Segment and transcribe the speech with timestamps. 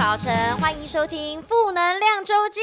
[0.00, 2.58] 早晨，欢迎收听负能量周记。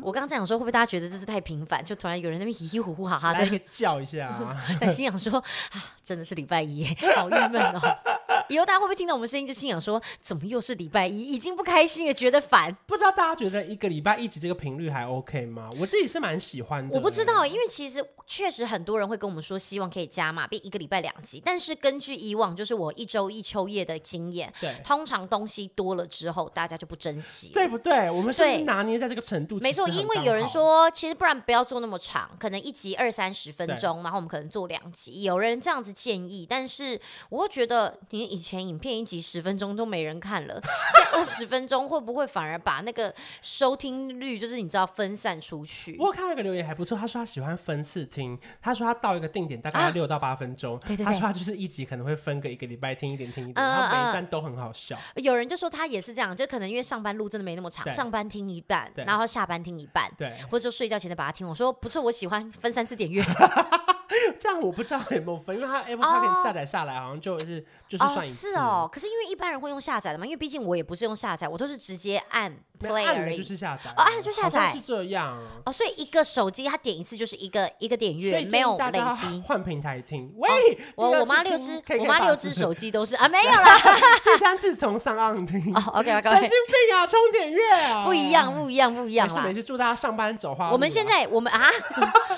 [0.00, 1.84] 我刚刚在想说，会不会大家觉得就是太频繁？
[1.84, 4.34] 就突然有人那边嘻嘻呼呼哈哈的，叫一下，
[4.80, 7.80] 在心想说啊，真的是礼拜一，好郁闷哦。
[8.48, 11.18] 以后大家会不会听到我们声音就心想说，怎么又是礼拜一？
[11.32, 12.76] 已经不开心了，觉得烦。
[12.86, 15.70] 不知道大家觉得一个礼拜一集这个频率还 OK 吗？
[15.78, 16.96] 我自己是蛮喜欢的。
[16.96, 21.40] 我不知道，因为其实确实很多人会跟我们说，希望可以加码，变一个礼拜两集。
[21.44, 28.10] 但是根据以往就是我一周一秋夜的经验，对，通常东西多了之后，大家就不珍惜，对不对？
[28.10, 29.58] 我们是拿捏在这个程度？
[29.60, 35.22] 没错，因为有人说，其实不然不要做那么长，可能一集二三十分钟，然后我们可能做两集。
[35.22, 39.18] 有人这样子建议，但是我又觉得，你以前影片一集。
[39.20, 40.54] 十分钟都没人看了，
[40.94, 45.96] 现在二十分钟会不会反而把那个收听率，就是你知道分散出去？
[45.98, 54.96] 我看那个留言还不错，他说他喜欢分次听，他说他到一个定点大概要六到八分钟，啊，他说他就是一集可能会分个一个礼拜听一点听一点，然后每一段都很好笑。
[55.16, 61.46] 有人就说他也是这样，就可能因为上班路真的没那么长，上班听一半，然后下班听一半，对，或者说睡觉前再把它听。
[61.46, 63.22] 我说不错，我喜欢分三次点阅。
[64.38, 68.48] 这样我不知道有没有分，因为它 Apple Podcast 下载下来好像就是、哦、就是算一次。
[68.48, 73.90] 哦，是哦，可是因为一般人会用下载的嘛，因为毕竟我也不是用下载，我都是直接按 play 而已，就是下载。
[73.90, 75.38] 哦，按了就下载，是这样。
[75.64, 79.42] 哦，所以一个手机它点一次就是一个一个点阅，没有累积。
[79.46, 80.48] 换平台听，喂，
[80.96, 83.78] 哦、我我妈六只，我妈六只手机都是啊，没有啦。
[84.24, 85.74] 第三次从上岸听。
[85.74, 86.10] 哦，OK。
[86.22, 89.28] 神经病啊，充点阅啊，不一样，不一样，不一样。
[89.28, 90.70] 没事没事，祝大家上班走花。
[90.70, 91.68] 我们现在我们啊，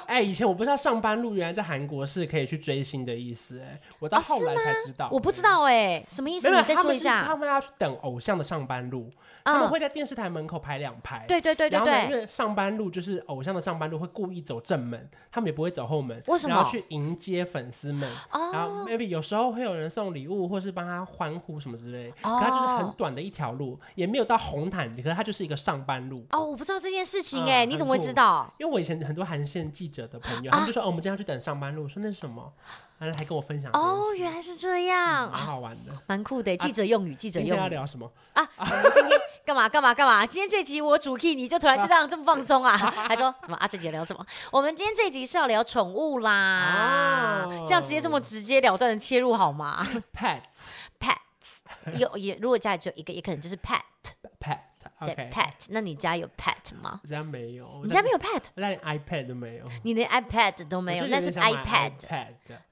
[0.06, 5.08] 哎、欸，以前我不知道上班路原来在韩国是可以去追星的意思，哎，我到后来才知道。
[5.12, 6.50] 我不知道哎，什么意思？
[6.50, 7.22] 你再说一下。
[7.22, 9.10] 他们要去等偶像的上班路，
[9.44, 11.26] 他们会在电视台门口排两排。
[11.28, 12.06] 对对对对对。
[12.06, 16.22] 因为上班路就是偶像的上班路，会故意走正门，他们也不会走后门。
[16.26, 16.54] 为什么？
[16.54, 18.10] 然后去迎接粉丝们。
[18.32, 22.10] 然后 maybe 有时候会有人送礼物，或是帮他欢呼什么之类。
[22.22, 26.24] 可他就是很短的一条路，也没有到红毯，可是他就是一个上班路。
[26.32, 28.50] 哦，我不知道这件事情哎，你怎么会知道？
[28.58, 31.88] 因为我以前很多韩线记者的朋友，他们就说哦，我们今天要去等上班路。
[31.88, 32.52] 说那是什么？
[32.98, 36.54] 完了还跟我分享哦，原来是这样，蛮好玩的，蛮酷的。
[36.58, 37.48] 记者用语，记者用语。
[37.48, 38.46] 今天要聊什么啊？
[38.94, 40.26] 今天干嘛干嘛干嘛？
[40.26, 42.76] 今天这集我主 key，你就突然就这样这么放松啊？
[43.08, 43.66] 还说什么啊？
[43.66, 44.26] 这集聊什么？
[44.52, 49.86] 我们今天这集是要聊宠物啦，这样直接这么直截了断的切入好吗？
[50.12, 54.58] Pets，Pets，有也如果家里只有一个，也可能就是 Pet，Pet。
[55.06, 57.00] 对 pet，那你家有 pet 吗？
[57.02, 59.64] 我家没有，你家没有 pet，我家连 iPad 都没有。
[59.82, 61.92] 你连 iPad 都没有，那是 iPad。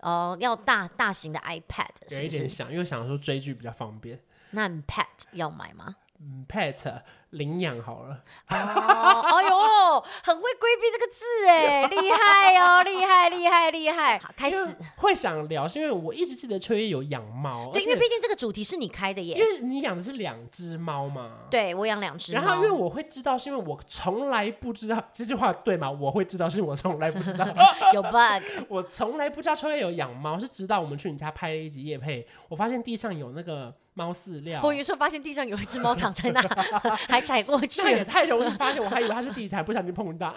[0.00, 4.20] 哦，要大大型的 iPad，有一点想，因为想说追剧比较方便。
[4.50, 5.96] 那 pet 要买吗？
[6.20, 7.02] 嗯，pet。
[7.30, 14.18] 领养好了哦，哎呦，很会规避这个字哎， 厉害哦，厉害厉害厉害！
[14.18, 14.56] 好，开始
[14.96, 25.90] 会想聊，是因为我一直记得秋叶有养猫，对，因为毕竟这个主题是你开的耶，因为你养的是两只猫嘛，对我养两只，然后因为我会知道，是因为我从来不知道这句话对吗？
[25.90, 27.46] 我会知道，是我从来不知道
[27.92, 33.74] 有 bug， 我从来不知道秋叶有养猫，是直到我们去你家拍了一集夜配，我发现地上有那个。
[33.98, 36.41] 猫饲料，我有时候发现地上有一只猫躺在那，
[37.10, 40.36] 还踩过去，那也太容易发现，我还以为它是地毯，不小心碰到，啊，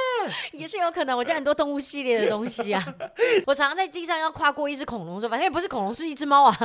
[0.52, 1.14] 也是有可能。
[1.14, 2.82] 我家很多动物系列的东西啊，
[3.46, 6.56] 我常常在地上要跨过一只恐龙的时候，反正也不是恐龙，是一只猫啊，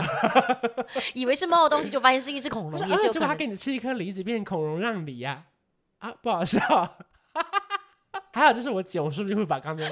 [1.13, 3.27] 以为是猫的东西，就发现是一只恐龙，也是有可能。
[3.27, 5.43] 他给你吃一颗梨子，变恐龙让梨呀，
[5.99, 6.61] 啊，不好笑。
[8.33, 9.85] 还有就是我剪，我是不是会把刚刚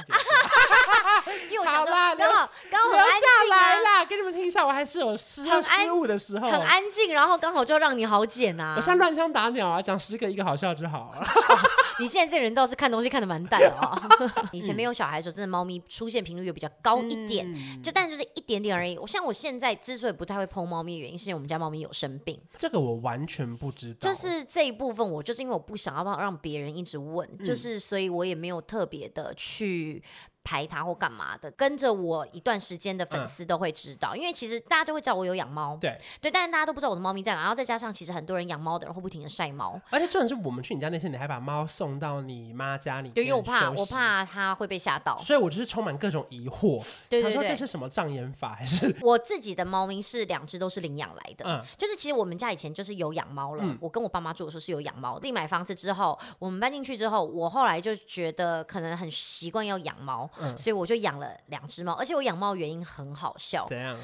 [1.66, 1.74] 剪？
[1.74, 4.66] 好啦，刚好刚好留下来啦，给你们听一下。
[4.66, 8.76] 我还是有失失误的时候，很安静，然后刚好就让你好剪啊。
[8.78, 11.28] 我像乱枪打鸟啊，讲十个一个好笑就好了。
[12.00, 13.98] 你现在这人倒是看东西看的蛮淡的哦。
[14.52, 17.48] 以前没有小孩的时候，真的猫咪出现频率又比较高一点，
[17.82, 18.98] 就但就是一点点而已。
[18.98, 22.38] 我像我现在之所以不太会 po 猫咪，原因是因为我们家猫咪有生病。
[22.58, 24.00] 这个我完全不知道。
[24.02, 30.04] 就是这一部分，我就是因为我不想要让别人一直问，就是所以我也没有特别的去。
[30.46, 36.00] 拍它或干嘛的，跟着我一段时间的粉丝都会知道，嗯、因为其实大家都会知道我有养猫，对。
[36.22, 47.48] 对，但是大家都不知道我的猫咪在哪，然后再加上其实很多人养猫的人会不停的晒猫，而且重点是我们去你家那天，你还把猫送到你妈家里，对，因为我怕我怕它会被吓到，所以我就是充满各种疑惑，对，对对。
[47.48, 48.96] 这是什么障眼法还是？
[49.02, 61.16] 我自己的猫咪是两只都是领养来的，嗯，就是其实我们家以前就是有养猫了，嗯、我跟我爸妈住的时候是有养猫的，自己买房子之后，我们搬进去之后，我后来就觉得可能很习惯要养猫，嗯、所以我就养。
[61.16, 63.66] 养了两只猫，而且我养猫原因很好笑。
[63.70, 63.98] 怎样？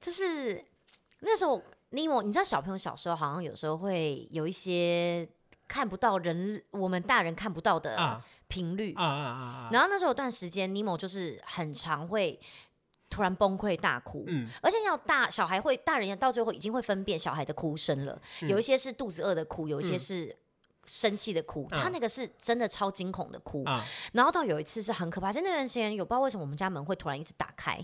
[0.00, 0.64] 就是
[1.20, 5.28] 那时候尼莫，你知道小朋友小时候好像有时候会有一些
[5.68, 9.68] 看不到人，我们大人看不到的频率啊啊啊啊！
[9.70, 12.40] 然后那时候有段时间，尼莫就是很常会
[13.08, 20.36] 突然崩溃大哭，嗯，而且要大小孩会，大人到最后已经会分辨小孩的哭声了，嗯、有一些是肚子饿的哭，有一些是。
[20.86, 23.80] 生气的哭，他那个是真的超惊恐的哭，嗯、
[24.12, 27.78] 然后到有一次是很可怕，就那段时间有不知道为什么我们家门会突然一直打开，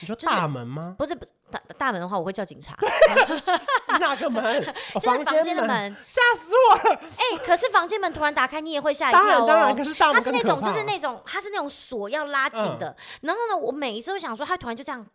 [0.00, 0.96] 你说大门吗？
[0.98, 2.76] 就是、不是不是大大门的话，我会叫警察。
[4.00, 4.42] 哪个门？
[5.00, 5.96] 就是房间的门。
[6.06, 7.00] 吓死我了！
[7.16, 9.46] 哎、欸，可是房间门突然打开，你也会吓一跳哦。
[9.46, 12.88] 当然，当然，可是大门它是那种，就是那种，它是那种锁要拉紧的。
[12.88, 15.06] 嗯、然后呢，我每一次都想说，它突然就这样。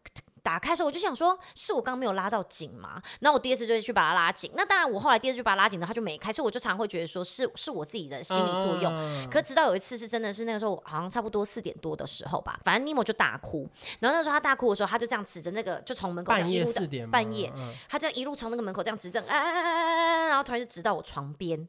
[0.50, 3.00] 打开的时候，我就想说，是我刚刚没有拉到紧嘛？
[3.20, 4.52] 然后我第二次就会去把它拉紧。
[4.56, 6.34] 那当然，我后来第二次就把它拉紧了，它就没开。
[6.34, 8.92] 所以我就常会觉得说是是我自己的心理作用。
[8.92, 13.70] 嗯、可直到有一次是真的是那个时候，好像差不多四点多的时候吧，反正尼莫就大哭。
[14.00, 21.68] 然后那时候他大哭的时候，他就这样指着那个，就从门口一路的半夜，嗯、他这样一路从那个门口这样指着，啊啊啊啊，然后突然就指到我床边，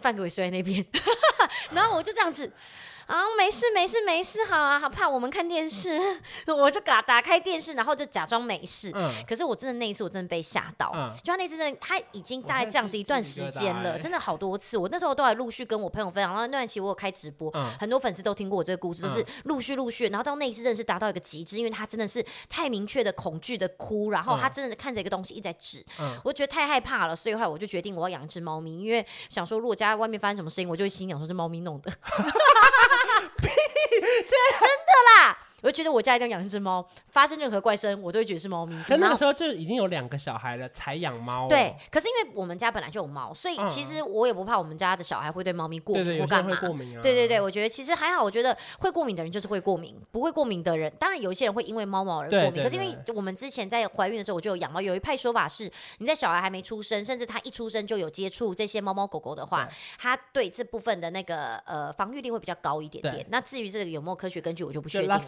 [0.00, 0.86] 饭给我睡在那边，
[1.72, 2.50] 然后我就这样子。
[3.06, 6.22] 啊，没事没事没事，好啊，好怕我们看电视，嗯、
[6.56, 8.92] 我就打打开电视，然后就假装没事。
[8.94, 10.92] 嗯，可是我真的那一次，我真的被吓到。
[10.94, 14.78] 嗯，就他那次真的，他已经大概这样子一段时间了，真的好多次。
[14.78, 31.90] 我那时候都还陆续跟我朋友分享，然后那段期我有开直播，嗯、很多粉丝都听过我这个故事，就是陆续陆续，然后到那一次真的是达到一个极致，因为他真的是太明确的恐惧的哭，然后他真的看着一个东西一直在指，嗯，我觉得太害怕了，所以后来我就决定我要养一只猫咪，因为想说如果家外面发生什么事情，我就会心想说是猫咪弄的。
[33.40, 35.38] 真的啦！
[35.62, 38.82] 我就觉得我家一定要养一只猫，发生任何怪声，我都会觉得是猫咪。
[38.84, 41.48] 可那个时候就已经有两个小孩了，才养猫。
[41.48, 46.56] 对，可是因为我们家本来就有猫，所以其实我也不怕我们家的小孩会对猫咪过敏或干嘛。
[47.02, 48.22] 对对对，我觉得其实还好。
[48.22, 52.62] 我觉得会过敏的人就是会过敏，不会过敏的人，当然有一些人会因为猫毛而过敏。
[52.62, 59.68] 可是因为我们之前在怀孕的时候我就有养猫，有一派说法是，你在小孩还没出生，甚至他一出生就有接触这些猫猫狗狗的话，
[59.98, 63.26] 他对这部分的那个呃防御力会比较高一点点。
[63.30, 65.20] 那至于这个有没有科学根据，我就不确定了。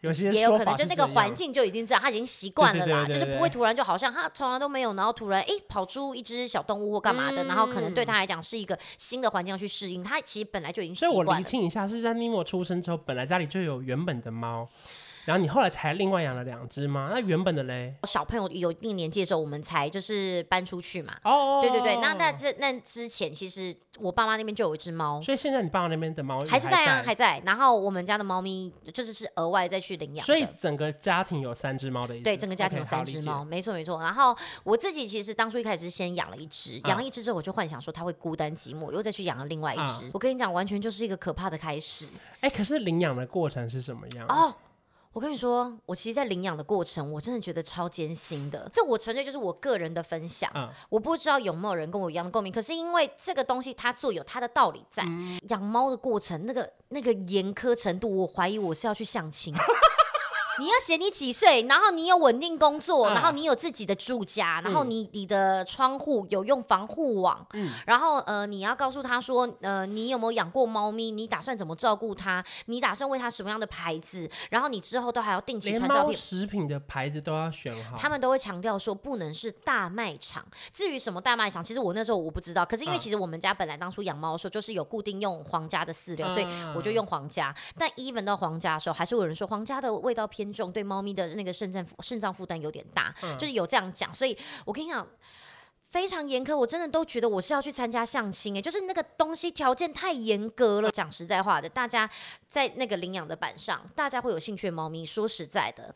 [0.00, 11.14] 有些也有可能，就那个环境就已经这样，他已经习惯了啦，就是不会突然就好像他从来都没有，然后突然哎、欸、跑出一只小动物或干嘛的，嗯、然后可能对他来讲是一个新的环境要去适应，他其实本来就已经习惯了。
[11.14, 14.68] 所以我厘清一下，是在尼莫出生之后，本来家里就有原本的猫。
[15.24, 17.08] 然后你后来才另外养了两只吗？
[17.12, 17.94] 那原本的嘞？
[18.04, 21.16] 小朋友有一定年纪的时候，我们才就是搬出去嘛。
[21.24, 21.96] 哦，对对对。
[21.98, 25.22] 那那这那之前，其实我爸妈那边就有一只猫。
[25.22, 27.40] 所以现在你爸妈那边的猫还是在啊，还在。
[27.46, 30.26] 然后我们家的猫咪就是是额外再去领养。
[30.26, 32.24] 所以整个家庭有三只猫的意思。
[32.24, 34.00] 对，整个家庭有三只猫，没错没错。
[34.00, 40.10] 然后我自己其实当初一开始是先养了一只，养了一只之后我就幻想说它会孤单寂寞，又再去养了另外一只。
[40.12, 42.08] 我跟你讲，完全就是一个可怕的开始。
[42.40, 44.26] 哎，可是领养的过程是什么样？
[44.26, 44.52] 哦。
[45.12, 48.70] 我跟你说，我其实，在领养的过程，我真的觉得超艰辛的。
[48.72, 52.50] 这我纯粹就是我个人的分享，嗯、我不知道有没有人跟我一样的共鸣。
[52.50, 55.02] 可是因为这个东西，它做有它的道理在。
[55.06, 59.54] 嗯、养猫的过程，那个那个严苛程度，我怀疑我是要去相亲。
[60.58, 71.10] 你要写你几岁，然后你有稳定工作，然后你有自己的住家，然后你你的窗户有用防护网，嗯，然后呃你要告诉他说，呃你有没有养过猫咪？
[71.10, 72.44] 你打算怎么照顾它？
[72.66, 74.30] 你打算喂它什么样的牌子？
[74.50, 77.96] 然后你之后都还要定期传照片，食品的牌子都要选好。
[77.96, 80.44] 他们都会强调说不能是大卖场。
[80.70, 82.62] 至于什么大卖场，其实我那时候我不知道。
[82.66, 87.54] 可是因为其实我们家本来当初养猫的时候就是有固定用皇家的饲料，所以我就用皇家。
[87.78, 90.42] 但 even 到皇家的时候，还是有人说皇家的味道偏。
[90.52, 95.06] 偏重对猫咪的那个肾脏肾脏负担有点大，嗯、就是有这样讲，所以我跟你讲
[95.80, 100.90] 非常严苛，我真的都觉得我是要去参加相亲哎，就是那个东西条件太严格了。
[100.90, 102.08] 讲实在话的，大家
[102.46, 105.94] 在那个领养的板上，大家会有兴趣的猫咪，说实在的，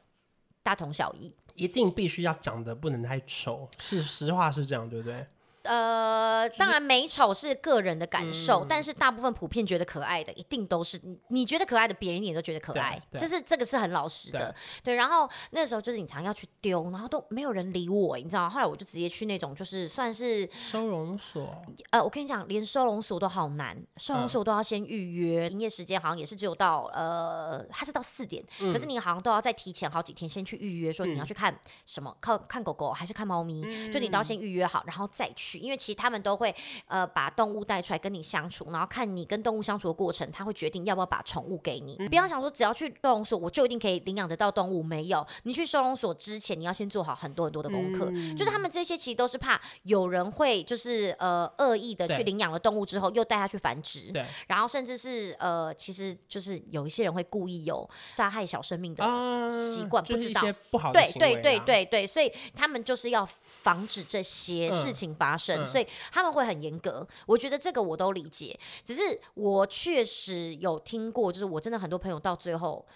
[0.63, 5.27] 大同小异，一定必须要长得不能太丑，是实话是这样，对不对？
[5.67, 14.55] 呃，当然美丑是个人的感受，嗯、但是大部分普遍觉得可爱的，一定都是你觉得可爱的，别人也都觉得可爱，这是这个是很老实的。
[14.83, 18.51] 对，对，然后那时候就是你常要去丢，然后都没有人理我，你知道吗？
[18.51, 21.63] 后来我就直接去那种就是算是收容所。
[21.91, 35.56] 呃，我跟你讲，连收容所都好难，收容所都要先预约，营、嗯、业时间好像也是只有到呃，它是到四点、嗯，可是你好像都要再提前好几天先去预约，说你要去看什么，看、嗯、看狗狗还是看猫咪、嗯，就你都要先预约好，然后再去。
[35.59, 36.55] 因为其实他们都会
[36.87, 41.97] 呃把动物带出来跟你相处，然后看你跟动物相处的过程，他会决定要不要把宠物给你。
[41.99, 45.27] 你不要想说只要去收容所我就一定可以领养得到动物，没有。
[45.45, 48.11] 你去收容所之前，你要先做好很多很多的功课。
[48.13, 54.25] 嗯、就是他们这些其实都是怕有人会就是呃恶意的去领养了动物之后又带它去繁殖，对。
[54.47, 59.05] 然后甚至是呃其实就是有一些人会故意有杀害小生命的
[59.51, 63.29] 习惯、啊，不知道、不好的行为、啊、对对对对对，所以他们就是要
[63.63, 65.46] 防止这些事情发生。
[65.46, 65.87] 嗯、所以。
[66.11, 68.59] 他们会很严格，我觉得这个我都理解。
[68.83, 72.87] 只是我确实有听过，就是我真的很多朋友到最后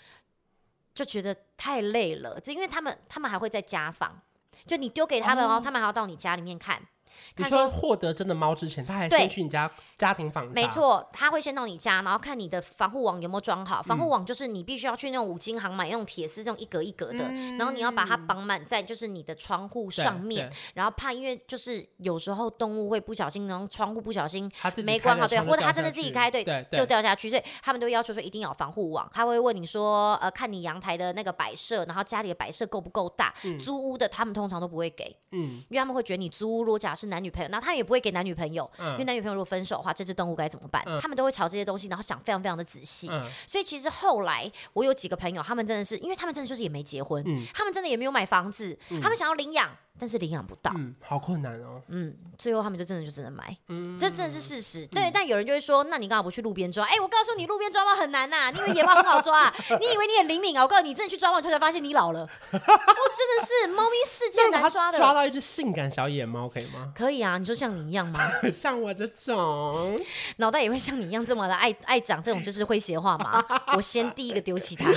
[0.95, 4.21] 就觉得太累了，就因为他们他们还会在家访，
[4.66, 6.80] 就你丢给他们哦，哦，他们还要到你家里面看。
[7.37, 10.53] 你说获得真的猫之前，他还先去你家家庭访查。
[10.53, 13.83] 没错，他会先到你家，然后看你的防护网有没有装好。
[13.83, 24.50] 防护网就是你必须要去那种五金行买那种铁丝，这种一格一格的，嗯、然后你要把它绑满在就是你的窗户上面，然后怕因为就是有时候动物会不小心，然后窗户不小心
[24.85, 29.09] 没关好，对，或者它真的自己开，对，就掉下去，所以他们都要求说一定要有防护网。
[29.12, 33.59] 他会问你说，呃，看你阳台的那个摆设，然后家里的摆设够不够大、嗯。
[33.61, 40.83] 租屋的他们通常都不会给，嗯，因为他们会觉得你租屋如果假是男女朋友，那他也不会给男女朋友，嗯、因为男女朋友如果分手的话，这只动物该怎么办？
[40.87, 43.29] 嗯、他们都会朝这些东西，然后想非常非常的仔细、嗯。
[43.47, 49.71] 所以其实后来我有几个朋友，他们真的是，因为他们真的就是也没结婚，嗯、他们真的也没有买房子，嗯、他们想要领养。
[49.99, 51.82] 但是领养不到，嗯，好困难哦。
[51.88, 54.87] 嗯，最后他们就真的就只能买，嗯，这真的是事实。
[54.87, 56.85] 对，嗯、但有人就会说，那你干嘛不去路边抓？
[56.87, 59.54] 哎、欸，我告诉你，路边抓猫很难呐、啊，你以为野猫很好抓、啊？
[59.78, 60.62] 你以为你很灵敏啊？
[60.62, 62.20] 我告诉你，你真的去抓猫，突然发现你老了。
[62.20, 64.97] 我、哦、真的是猫咪世界难抓的。
[64.97, 66.92] 抓到一只性感小野猫可以吗？
[66.97, 68.20] 可以啊，你说像你一样吗？
[68.54, 70.00] 像我这种，
[70.38, 73.44] 脑袋也会像你一样这么的爱爱长这种就是诙谐话吗？
[73.76, 74.90] 我先第一个丢弃它。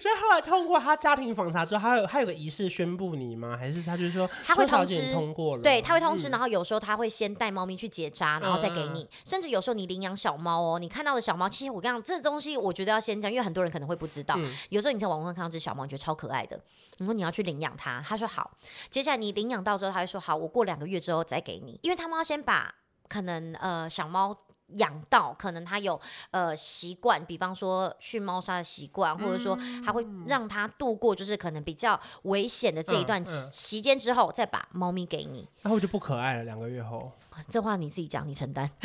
[0.00, 3.56] 所以后来通过他家庭访查之后，他有他有个仪式宣布你吗？
[3.56, 5.62] 还是他就是说他会通知通过了？
[5.62, 9.02] 对，他会通知、嗯，然后有时候他会先带猫咪去结扎，然后再给你。
[9.02, 14.34] 嗯、甚至有时候你领养小猫哦，你看到的小猫，其实我跟你讲，这东西我觉得要先讲，因为很多人可能会不知道。
[14.38, 16.58] 嗯、有时候你在网络上看到这小猫，你觉得超可爱的，
[16.98, 18.50] 你说你要去领养它，他说好。
[18.90, 22.74] 接下来你领养到之后，他会说好，我过两个月之后再给你，因为他们要先把
[23.08, 24.36] 可能呃小猫。
[24.76, 26.00] 养到可能他有
[26.30, 35.48] 呃习惯，比方说去猫砂的习惯，或者说他会让他度过就是可能比较危险的这一段期间之后，再把猫咪给你。
[35.62, 37.12] 然后就不可爱了，两个月后。
[37.48, 38.70] 这话你自己讲，你承担。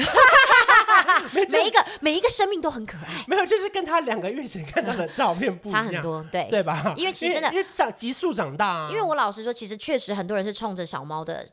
[1.50, 3.26] 每一个每一个生命都很可爱。
[3.28, 6.94] 没有，就是跟他两个月前看到的照片不一样， 差很多，对对吧？
[6.96, 8.88] 因为其实真的因为长急速长大啊。
[8.90, 11.46] 因为我老实说，其实确实很多人是冲着小猫的。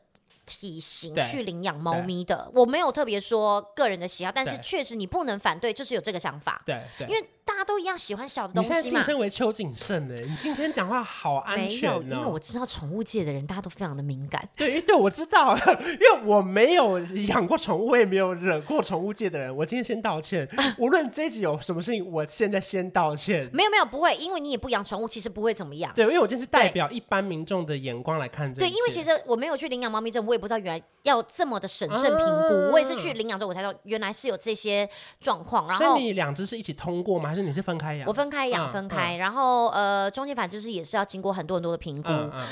[0.45, 6.61] 体型去领养猫咪的，我没有特别说个人的喜好，但是确实你不能反对，就是有这个想法。
[6.65, 8.75] 对，对，因为大家都一样喜欢小的东西嘛。
[8.75, 10.15] 你现在晋升为邱谨慎呢？
[10.27, 11.99] 你今天讲话好安全哦。
[11.99, 14.47] 没有，因为我知道宠物界的人大家都非常的敏感。
[14.55, 19.55] 对，对，我知道， 因为我没有养过宠物，我也没有惹过宠物界的人。
[19.55, 20.47] 我今天先道歉，
[20.79, 23.49] 无论这一集有什么事情，我现在先道歉。
[23.53, 25.91] 没有没有，不会，因为你也不养宠物，其实不会怎么样。
[25.93, 28.61] 对，因为我今天是代表一般民众的眼光来看这。
[28.61, 31.23] 对，因为其实我没有去领养猫咪证，我也不知道原来要。
[31.27, 34.87] 这么的审慎评估，我也是去领养之后，我才知道原来是有这些
[35.19, 35.67] 状况。
[35.67, 37.34] 然后，所以你两只是一起通过吗？
[37.35, 38.07] 还是你是分开养？
[38.07, 39.17] 我分开养，分开。
[39.17, 42.09] 然后呃，中间反正就是也是要经过很多很多的评估。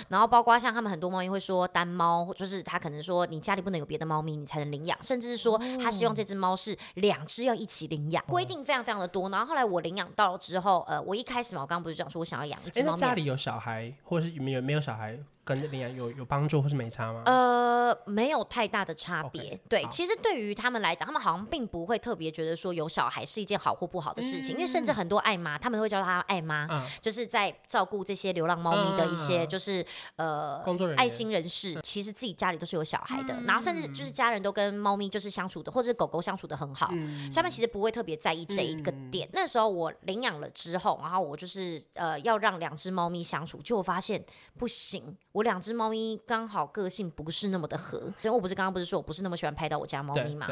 [0.10, 9.30] 然后包括像他们很多猫咪会说单猫，就是他可能说你家里不能有别的猫咪，你才能领养，甚至是说他希望这只猫是两只要一起领养，规定非常非常的多。
[9.30, 17.24] 然后后来我领养到了之后，呃，我一开始嘛，我刚刚不是讲说我想要养一只猫咪，家里有小孩或者是没有没有小孩跟领养有有帮助或是没差吗？
[17.26, 19.42] 呃，没有太大的差别。
[19.42, 29.82] Okay, 对，其实对于他们来讲，他们好像并不会特别觉得说有小孩是一件好或不好的事情，嗯、因为甚至很多爱妈，他们会叫他爱妈、嗯，就是在照顾这些流浪猫咪的一些，就是、
[30.16, 39.28] 嗯、呃工作人员、爱心人士，其实自己家里都是有小孩的，嗯、然后甚至就是家人都跟猫咪就是相处的，或者是狗狗相处的很好，嗯、所以他们其实不会特别在意这一个点。
[39.28, 44.24] 嗯、那时候我领养了之后，然后我就是呃要让两只猫咪相处，就发现
[44.58, 49.34] 不行，我两只猫咪刚好个性不是那么的合，所以我不是刚刚不是说我不是那么。
[49.34, 50.48] 喜欢拍到我家猫咪嘛？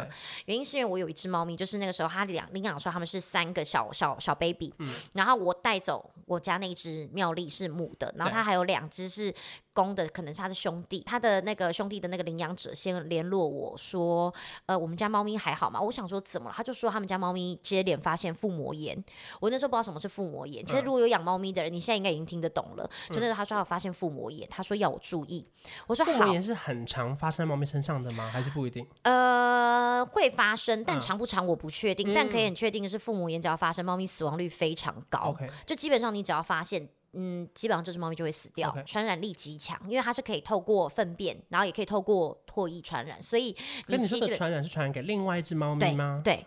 [0.47, 9.31] 原因是因为我有一只猫咪，就是那个时候它两领养的时候，他们是三个小小小 baby，、嗯、然后我带走我家那只妙丽是母的，然后它还有两只是
[9.73, 14.33] 公的可能是他的兄弟，他的那个兄弟的那个领养者先联络我说，
[14.65, 15.79] 呃，我们家猫咪还好吗？
[15.79, 16.53] 我想说怎么了？
[16.55, 19.01] 他就说他们家猫咪接连发现腹膜炎。
[19.39, 20.65] 我那时候不知道什么是腹膜炎。
[20.65, 22.89] 其实如果有养猫咪的人，你现在应该已经听得懂了。
[23.09, 25.47] 就那时候他说他发现腹膜炎，他说要我注意。
[25.87, 26.11] 我说好。
[26.11, 28.29] 腹膜炎是很常发生在猫咪身上的吗？
[28.31, 28.85] 还是不一定？
[29.03, 32.13] 呃，会发生，但长不长我不确定。
[32.13, 35.35] 但可以很确定的是，腹膜炎只要发生，猫咪死亡率非常高。
[35.65, 36.89] 就基本上你只要发现。
[37.13, 43.55] 嗯，基本上这只猫咪就会死掉传染力极强，因为它是可以透过粪便，然后也可以透过唾液传染，所以
[43.87, 46.21] 你其实传染是传染给另外一只猫咪吗？
[46.23, 46.35] 对。
[46.35, 46.45] 对。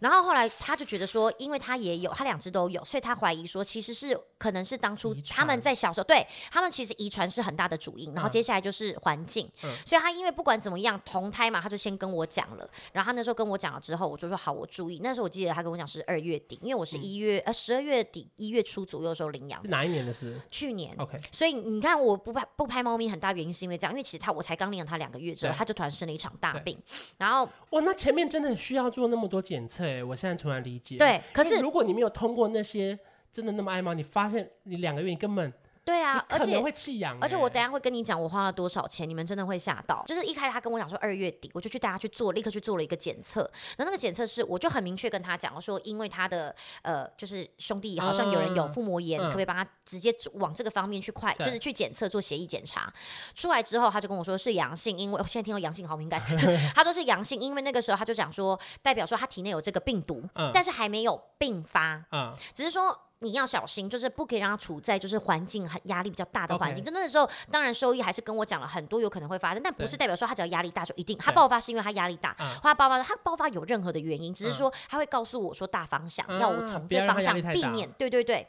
[0.00, 9.70] 然后后来他就觉得说，因为他也有，他两只都有，所以他怀疑说，其实是可能是当初他们在小时候，对他们其实遗传是很大的主因，然后接下来就是环境，嗯。
[9.84, 15.00] 所以他因为不管怎么样同胎嘛，他就先跟我讲了，然后他那时候跟我讲了之后，我就说好，我注意。
[15.02, 19.62] 那时候我记得他跟我讲是二月底，因为我是一月、嗯、呃十二月底一月初左右的时候领养。
[19.62, 20.40] 是哪一年的事？
[20.50, 20.94] 去年。
[20.98, 26.78] OK，所以你看我不拍不拍猫咪，很大原因是因为这样，因为其实他我才刚领养他两个月之后，他就突然生了一场大病，
[27.18, 30.96] 然后哇，那前面真的需要做那么多检测哎，我现在突然理解。
[30.96, 32.98] 对，可是如果你没有通过那些，
[33.32, 35.52] 真的那么爱猫，你发现你两个月你根本。
[35.86, 40.02] 对啊，而且会弃养，而且我等下会跟你讲我花了多少钱，你们真的会吓到。
[40.08, 43.42] 就是一开始他跟我讲说二月底，我就去带他去做，立刻去做了一个检测。
[43.76, 46.52] 然后那个检测是，我就很明确跟他讲说，因为他的
[46.82, 52.92] 呃，就是兄弟好像有人有腹膜炎，嗯、可不可以帮他直接往这个方面去快，嗯、就是去检测做协议检查。
[53.36, 56.20] 出来之后，他就跟我说是阳性，因为我现在听到阳性好敏感。
[56.74, 63.02] 他说是阳性，因为那个时候他就讲说，代表说他体内有这个病毒，嗯、但是还没有并发，嗯、只是说。
[63.20, 66.84] 你要小心，就是不可以让他处在就是环境很压力比较大的环境。
[66.84, 71.16] 就那个时候，当然收益还是跟我讲了很多有可能会发生，但不是代表说他只要压力大就一定。
[71.18, 77.90] 他爆发是因为他压力大，或它爆发他爆发有任何的原因，只是说他会告诉我说大方向，嗯、要我从这方向避免。
[77.92, 78.46] 对对对。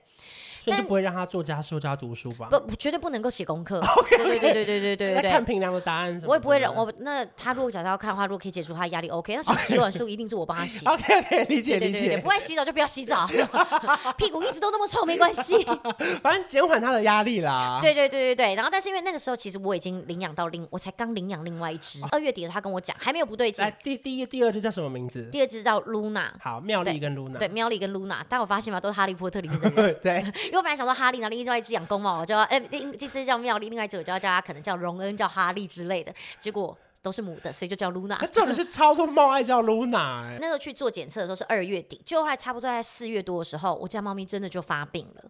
[0.71, 2.47] 但就不会让他做家事、家读书吧？
[2.49, 3.81] 不，绝对不能够写功课。
[4.09, 5.31] 对对对对对对对。
[5.31, 9.35] 看评量的答案，我也不会让我那他如果假设要看的话，如果可以解除他压力，OK。
[9.35, 10.85] 那洗洗碗书一定是我帮他洗。
[10.87, 12.17] OK OK，理解理解。
[12.17, 13.27] 不爱洗澡就不要洗澡，
[14.17, 15.63] 屁股一直都那么臭没关系，
[16.23, 17.79] 反正减缓他的压力啦。
[17.81, 18.55] 对对对对对。
[18.55, 21.99] 然后，但是因为那个时候其实我已经领养到另，我才刚领养另外一只。
[22.11, 23.65] 二月底的时候他跟我讲还没有不对劲。
[23.83, 25.23] 第第一第二只叫什么名字？
[25.31, 26.27] 第二只叫 Luna。
[26.39, 27.37] 好，妙丽跟 Luna。
[27.37, 28.17] 对，妙丽跟 Luna。
[28.27, 29.95] 但我发现嘛，都是哈利波特里面的人。
[30.01, 30.23] 对。
[30.57, 31.37] 我本来想说哈利哪里。
[31.37, 36.13] 另外一只养公猫，我就要哎，另这只叫妙丽，另外一只我就要叫它可能叫荣恩，叫哈利之类的。
[36.39, 38.17] 结果都是母的，所以就叫露娜。
[38.31, 40.23] 这种是超多猫爱叫露娜。
[40.23, 40.37] 欸。
[40.41, 45.23] 那时候去做检测的时候是二月底，就后来差不多在四月多的时候，我家猫咪真的就发病了，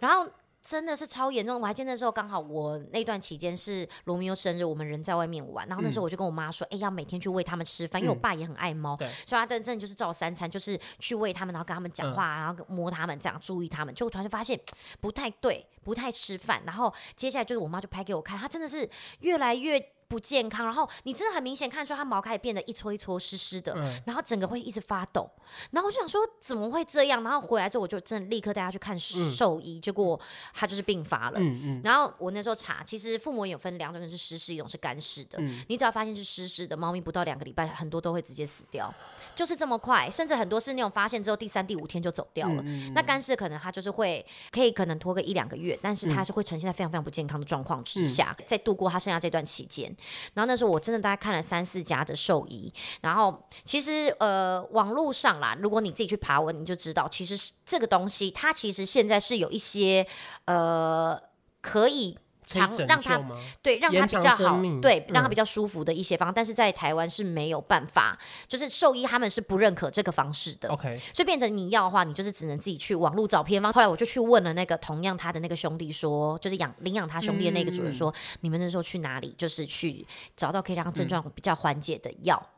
[0.00, 0.26] 然后。
[0.68, 13.94] 真的是超严重，我还记得那时候刚好我那段期间是罗密欧生日，我们人在外面玩，然后那时候我就跟我妈说，哎、嗯欸，要每天去喂他们吃饭，因为我爸也很爱猫，嗯、所以他真的就是照三餐，就是去喂他们，然后跟他们讲话，嗯、然后摸他们，这样注意他们。
[13.94, 14.60] 就我突然就发现
[15.00, 18.90] 不太对，不太吃饭，然后接下来就是我妈就拍给我看，她真的是
[19.20, 19.95] 越来越。
[20.08, 25.28] 不健康，然后你真的很明显看出它毛开始变得一撮一撮湿湿的，嗯、然后整个会一直发抖，
[25.72, 27.22] 然后我就想说怎么会这样？
[27.22, 30.18] 然后回来之后我就真的立刻带他去看兽医，嗯、结果
[30.54, 31.40] 他就是病发了。
[31.40, 35.38] 嗯嗯、然后我那时候查，其实腹膜炎有分两种，一种是湿湿，一种是干湿的。
[35.40, 38.92] 嗯、你只要发现是湿湿的，猫咪不到两个礼拜，很多都会直接死掉，
[39.34, 42.62] 就是这么快，甚至很多是那种发现之后第三、第五天就走掉了。
[42.64, 49.94] 嗯、那干湿可能它就是会可以可能拖个一两个月，但是它是会呈现在非常非常不健康的状况之下，嗯、在度过它剩下这段期间。
[50.34, 60.06] 然后那时候我真的大概看了三四家的兽医，然后其实呃网络上啦，如果你自己去爬文，你就知道，其实是这个东西它其实现在是有一些
[60.44, 61.20] 呃
[61.60, 62.18] 可以。
[62.46, 63.20] 长让它
[63.60, 70.68] 对让它比较好，对让它比较舒服的一些方，嗯、但是在台湾是没有办法，就是兽医他们是不认可这个方式的。
[70.68, 73.72] OK，所以变成你要的话，你就是只能自己去网络找偏方。
[73.72, 80.06] 后来我就去问了那个同样他的那个兄弟说，就是养领养他兄弟的那个主人说，嗯、你们那时候去哪里，就是去
[80.36, 82.40] 找到可以让症状比较缓解的药。
[82.40, 82.55] 嗯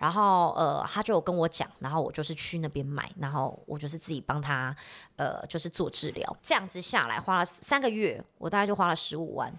[0.00, 4.74] 然后呃，他就跟我讲，然后我就是去那边买，然后我就是自己帮他
[5.16, 9.52] 呃，就是做治疗，这样子下来花了三个月，我大概就花了十五万。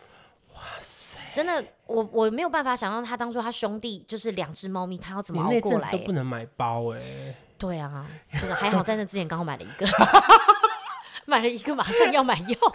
[0.56, 1.20] 哇塞！
[1.32, 5.92] 真的，我我没有办法想象他当初他兄弟就是两只猫咪，他要怎么熬过来？
[5.92, 7.36] 都不能买包哎。
[7.60, 8.08] 对啊，
[8.40, 9.86] 真的还好，在那之前刚好买了一个，
[11.28, 12.58] 买了一个马上要买药，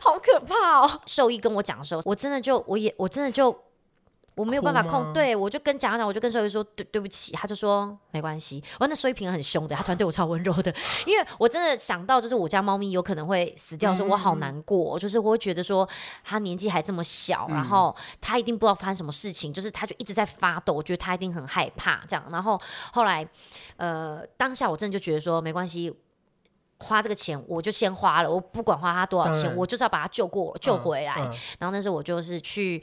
[0.00, 1.00] 好可怕哦！
[1.06, 3.64] 兽医跟我讲的时候，我真的就我也我真的就。
[4.34, 8.62] 我没有办法控，对我就跟讲讲，我就跟兽医说对对不起，他就说没关系。
[8.80, 10.74] 我那兽医平很凶的，他突然对我超温柔的，
[11.06, 15.88] 因为我真的想到就是我家猫咪有可能会死掉的时候，我好难过，嗯、就是我会觉得说
[16.24, 22.24] 他年纪还这么小，然后他一定不知道发生什么事情，就是他就一直在发抖，我觉得他一定很害怕这样。
[22.32, 22.60] 然后
[22.92, 23.24] 后来
[23.76, 25.94] 呃当下我真的就觉得说没关系。
[26.78, 31.14] 花这个钱，我就先花了，我不管花他多少钱，我就是要把他救过救回来。
[31.18, 32.82] 嗯嗯、然后那时候我就是去。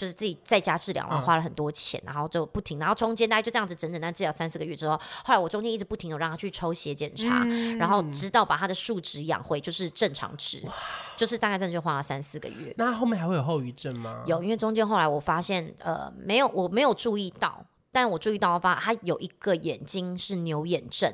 [0.00, 10.62] 就是自己在家治疗，然后花了很多钱，嗯、然后就不停，然后中间大概就这样子整整在治疗三四个月之后，后来我中间一直不停的让他去抽血检查，嗯、然后直到把他的数值养回就是正常值，
[11.18, 12.74] 就是大概真的就花了三四个月。
[12.78, 14.22] 那后面还会有后遗症吗？
[14.24, 21.12] 有，因为中间后来我发现，呃，没有，我没有注意到，但我注意到发他有一个眼睛是牛眼症。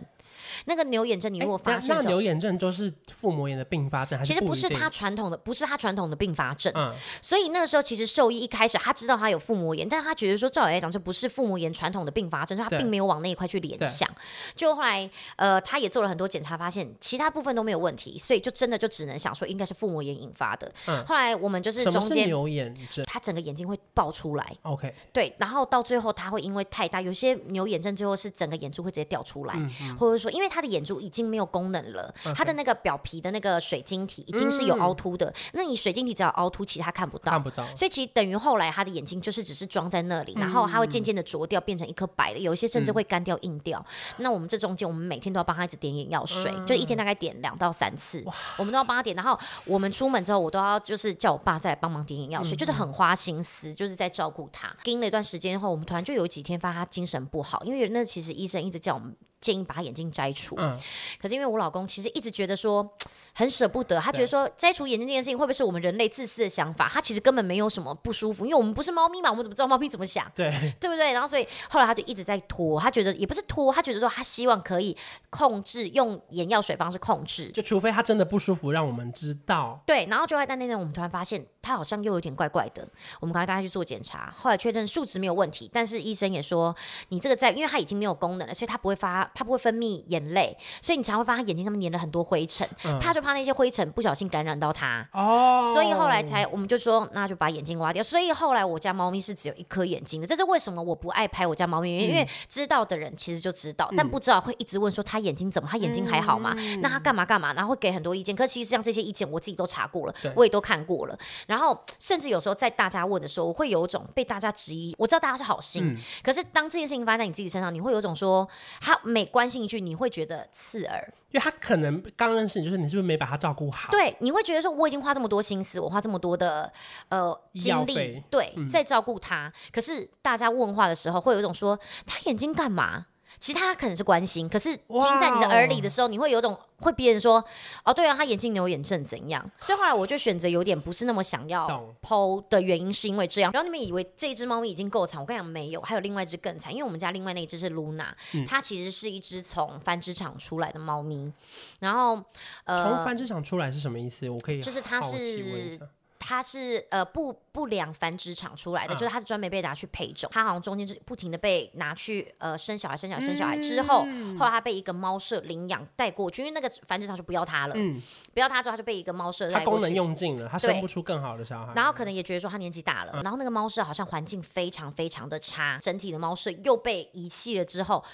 [0.66, 6.72] 那个牛眼症，你如果发现，那牛眼症就是腹膜炎的并发症，还是其实不是他传统的，不是他传统的并发症。
[6.74, 14.08] 嗯，所以那个时候其实兽医一开始他知道他有腹膜炎，但是他觉得说，照理来讲这不是腹膜炎传统的并发症，所以他并没有往那一块去联想。
[14.54, 20.70] 就后来呃，他也做了很多检查，发现其他部分都没有问题，所以就真的就只能想说应该是腹膜炎引发的。
[20.86, 24.52] 嗯，后来我们就是中间牛眼症，他整个眼睛会爆出来。
[24.62, 31.26] OK，对，然后到最后他会因为太大，有些牛眼症最后是整个眼珠会直接掉出来，嗯嗯、或者说因为他的眼珠已经。
[31.26, 35.34] 没有功能了，他的那个表皮的那个水晶体已经是有凹凸的。
[35.54, 37.66] 那你水晶体只要凹凸，其实它看不到，看不到。
[37.74, 42.38] 所以其实等于后来他的眼睛就是只是装在那里，然后他会渐渐的浊掉，变成一颗白的。
[42.38, 43.84] 有一些甚至会干掉、硬掉。
[44.18, 48.24] 那我们这中间，我们每天都要帮他一直点眼药水，就一天大概点两到三次，
[48.56, 49.16] 我们都要帮他点。
[49.16, 54.72] 然后我们出门之后，我都要就是叫我爸再来帮忙点眼药水，就是很花心思，就是在照顾他。
[54.84, 59.16] 盯了一段时间后，我们突然就有几天发现他精神不好，因为那其实医生一直叫我们。
[59.40, 60.76] 建议把他眼镜摘除，嗯，
[61.20, 62.88] 可是因为我老公其实一直觉得说
[63.34, 66.88] 很舍不得，他觉得说摘除眼镜这件事情会不会是我们人类自私的想法？
[66.88, 70.30] 他其实根本没有什么不舒服，因为我们不是猫咪嘛，我们怎么知道猫咪怎么想？
[70.34, 71.12] 对， 对不对？
[71.12, 74.96] 然后所以后来他就一直在拖，他觉得也不是拖，他觉得说他希望可以
[75.30, 79.82] 控制用眼药水方式控制，就除非他真的不舒服，让我们知道。
[79.86, 82.86] 对，然后就在那天我们突然发现他好像又有点怪怪的，
[83.20, 86.74] 我们赶快带他去做检查，后来确认数值没有问题，但是医生也说
[87.08, 89.96] 你这个在，因为他已经没有功能了，所以他不会发，他不会分泌。
[90.06, 95.08] 眼泪，所以你才会发现他眼睛上面粘了很多灰尘，嗯、他就怕那些灰尘不小心感染到他。
[95.12, 98.02] 哦，所以后来才我们就说，那就把眼睛挖掉。
[98.02, 101.98] 所以后来我家猫咪是只有一颗眼睛的，这是为什么我不爱拍我家猫咪？
[101.98, 105.68] 嗯、因为知道的人其实就知道，但不知道会一直问说他眼睛怎么？
[105.70, 106.54] 他眼睛还好吗？
[106.58, 107.52] 嗯、那他干嘛干嘛？
[107.54, 108.36] 然后会给很多意见。
[108.36, 111.18] 可是其实像这些意见，我自己都查过了，我也都看过了。
[111.46, 111.55] 然后
[111.98, 114.94] 甚至有时候在大家问的时候，我会有一种被大家质疑。
[114.98, 118.48] 我知道大家是好心，嗯、可是当这件事情发生在你自己身上，你会有一种说
[118.80, 123.90] 他每关心一句，你会觉得刺耳，因为他可能刚认识你，就是你是不是没把他照顾好？
[123.90, 126.72] 对，你会觉得说我已经花这么多心思，我花这么多的
[127.08, 129.52] 呃精力，对，嗯、在照顾他。
[129.72, 133.06] 可是大家问话的时候，会有一种说他眼睛干嘛？
[133.38, 137.44] 其实他可能是关心，可是听在你的耳里的时候，你会有种会别人说
[137.84, 139.50] 哦，对啊，他眼睛牛眼症怎样？
[139.60, 141.66] 所以后来我就选择有点不是那么想要
[142.02, 143.52] po 的原因，是因为这样。
[143.52, 146.72] 然后你们以为这只猫咪已经够惨，我跟你讲没有，还有另外一只更惨。
[146.72, 148.14] 因为我们家另外那一只是露娜，
[148.46, 151.32] 它其实是一只从繁殖场出来的猫咪。
[151.80, 152.22] 然后
[152.64, 154.28] 呃，从繁殖场出来是什么意思？
[154.28, 155.78] 我可以就是它是。
[156.18, 168.00] 它是呃不不良繁殖场出来的，嗯、就是它是专门被拿去配种，它好像中间就不停的被拿去呃生小孩、生小孩、生小孩之后，嗯、后来它被一个猫舍领养带过去，因为那个繁殖场就不要它了，嗯、
[168.34, 169.64] 不要它之后，它就被一个猫舍带过去。
[169.64, 171.72] 它功能用尽了，它生不出更好的小孩。
[171.74, 178.04] 然后可能也觉得说它年纪大了，嗯、然后那个猫舍好像环境非常非常的差，整体的猫舍又被遗弃了之后。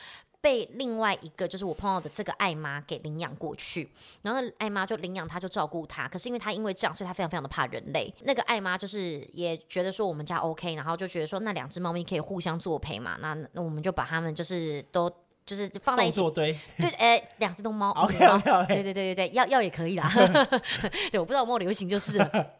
[0.42, 3.88] 被另外一个就是我碰到的这个爱妈给领养过去，
[4.22, 6.08] 然后爱妈就领养他，就照顾他。
[6.08, 8.12] 可是因为他因为这样，所以他非常非常的怕人类。
[8.22, 13.16] 那个爱妈就是也觉得说我们家 OK，然后就觉得说那两只猫咪可以互相作陪嘛。
[13.20, 15.08] 那那我们就把它们就是都
[15.46, 16.20] 就是放在一起。
[16.32, 16.58] 对，
[16.98, 17.92] 哎、欸，两只都猫。
[17.92, 18.74] OK OK OK。
[18.74, 20.10] 对对对对对，要要也可以啦。
[21.12, 22.50] 对，我不知道有没有流行就是了。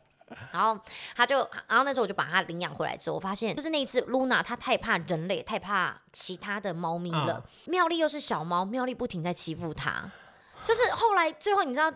[0.53, 0.79] 然后
[1.15, 7.43] 他就，然后那时候我就把它领养回来之后，我发现就是那一只露娜，她太怕人类，太怕其他的猫咪了。
[7.45, 10.11] 嗯、妙丽又是小猫，妙丽不停在欺负它，
[10.65, 11.93] 就是后来最后你知道。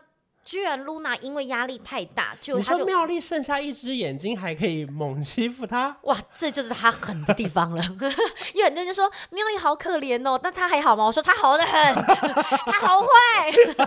[0.47, 7.83] 居然露娜因为压力太大，就他就妙丽剩下一只眼睛还可以猛欺负她，哇，这就是她狠的地方了。
[8.55, 11.05] 有很多人就说妙丽好可怜哦，那她还好吗？
[11.05, 11.95] 我说她好的很，
[12.65, 13.07] 她好坏。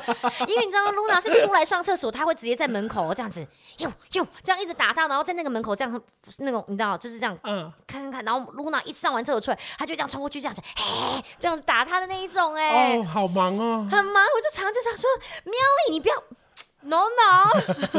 [0.47, 3.39] 因为你知道露娜是出来上厕所，她会直接在门口这样子，
[3.77, 6.01] 呦呦，这样一直打她，然后在那个门口这样
[6.39, 14.25] 那种你知道就是这样，嗯，看看看，然后露娜一上完厕所出来，她就这样冲过去这样子，嘿，这样子打她的那一种，哎，哦，好忙哦，很忙。
[14.35, 15.09] 我就常常就想说，
[15.45, 15.53] 妙
[15.87, 16.15] 丽你不要。
[16.81, 17.49] No no，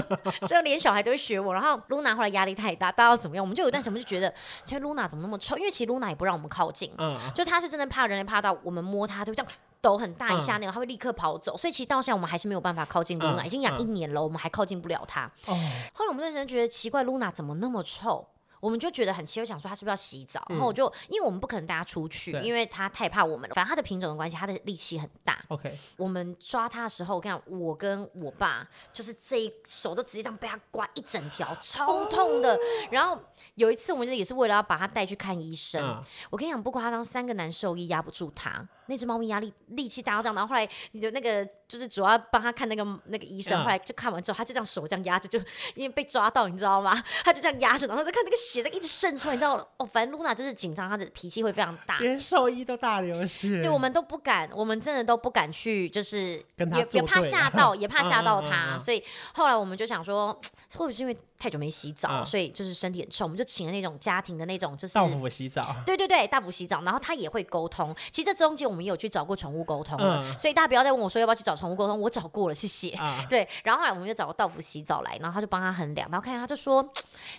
[0.49, 1.53] 这连小孩都会学我。
[1.53, 3.45] 然后露娜后来压力太大，大家要怎么样？
[3.45, 4.33] 我们就有一段时间就觉得，
[4.65, 5.57] 其实露娜怎么那么臭？
[5.59, 11.57] 因为其实露娜也不让我们靠近，嗯，就她是真的怕人类，怕到我们摸她就这样抖很大一下那个，她会立刻跑走。
[11.57, 15.31] 所以其实到现在我们还是没有办法靠近露娜，已经养一年了，我们还靠近不了她。
[15.47, 15.55] 哦，
[15.93, 18.27] 后来我们那时候觉得奇怪，露娜怎么那么臭？
[18.61, 20.45] 我们就觉得很奇怪，想说他是不是要洗澡？
[20.51, 23.55] 然后我就因为我们不可能带他出去，因为他太怕我们了。
[23.55, 25.43] 反正他的品种的关系，他的力气很大。
[25.49, 32.57] OK，我们抓他的时候，我跟你讲，我跟我爸就是这一手都直接这样被他刮一整条，超痛的。
[32.93, 33.19] 然后
[33.55, 36.05] 有一次，我们就也是为了要把他带去看医生。
[36.31, 38.69] 我跟你讲，不夸张，三个男兽医压不住他。
[38.91, 45.39] 那只猫咪压力力气大到这样，然后后来你的那个就是主要帮他看那个那个医生，后来就看完之后，他就这样手这样压着，就
[45.77, 47.01] 因为被抓到，你知道吗？
[47.25, 49.65] 他就这样压着，然后就看那个血在一直渗出来，你知道吗？
[49.77, 59.03] 哦，反正露娜就是紧张，她的脾气会非常大，连兽医都大流血，对，我们都不敢，我们真的都不敢去，就是也也怕吓到，也怕 吓到他，所以
[59.35, 60.33] 后来我们就想说，
[60.75, 67.97] 会不会是因为太久没洗澡，所以就是身体很臭，我们就请了那种家庭的那种就是大夫洗澡，对对对，大夫洗澡，然后他也会沟通。
[68.13, 72.95] 其实这中间我们也有去找过宠物沟通了，嗯、所以大家不要再问我说要不要去找宠物沟通，我找过了，谢谢。
[73.01, 76.87] 嗯、对，然后后来我们就找个道夫洗澡来，然后他就帮他衡量，然后看见他就说，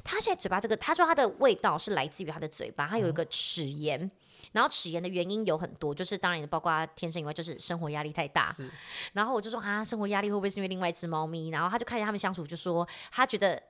[0.04, 4.12] 他现在嘴巴这个，他说他的味道是来自于他的嘴巴，他有一个齿炎，嗯、
[4.54, 8.52] 然后齿炎的原因有很多，就是当然包括天生以外，就是生活压力太大。
[8.52, 8.68] 是
[9.14, 11.50] 然后我就说啊，生活压力会不会是因为另外一只猫咪？
[11.50, 13.62] 然后他就看见他们相处，就说他觉得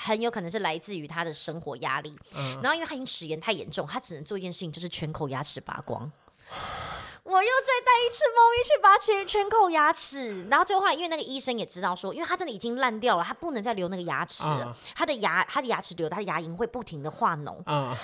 [0.00, 2.16] 很有可能是来自于他的生活压力。
[2.36, 6.10] 嗯、然后因为他已经齿炎太严重，他只能做一件事情，就是全口牙齿拔光。
[7.28, 17.54] 我又再带一次猫咪去拔全全口牙齿，然后最后后来，因为那个医生也知道说，因为他真的已经烂掉了，他不能再留那个牙齿了，他的牙他的牙齿留，他的牙龈会不停的化脓，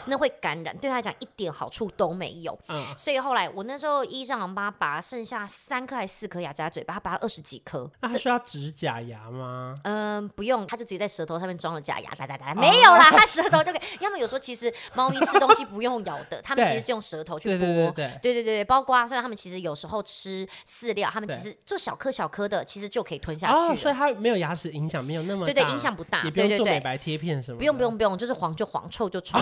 [0.04, 2.58] 那会感染，对他来讲一点好处都没有。
[2.98, 7.90] 所以后来我那时候医生帮他拔剩下三颗还是四颗牙在嘴巴，他拔了二十几颗。
[8.00, 9.74] 那他需要植假牙吗？
[9.84, 13.80] 嗯，不用，他就直接在舌头上面装了假牙，来来来，没有啦，他舌头就可以。
[14.00, 17.58] 要么有时候其实猫咪吃东西不用咬的， 他们其实是用舌头去剥，
[17.94, 18.94] 对对对对，包括。
[19.22, 23.55] 他们其实有时候吃饲料，他们其实做小颗小颗的，其实就可以吞下去。
[23.55, 26.22] 哦，所以它没有牙齿影响，没有那么对对，影响不大。
[26.22, 27.59] 也不用做美白贴片什么？
[27.59, 29.38] 不用不用不用，就是黄就黄，臭就臭。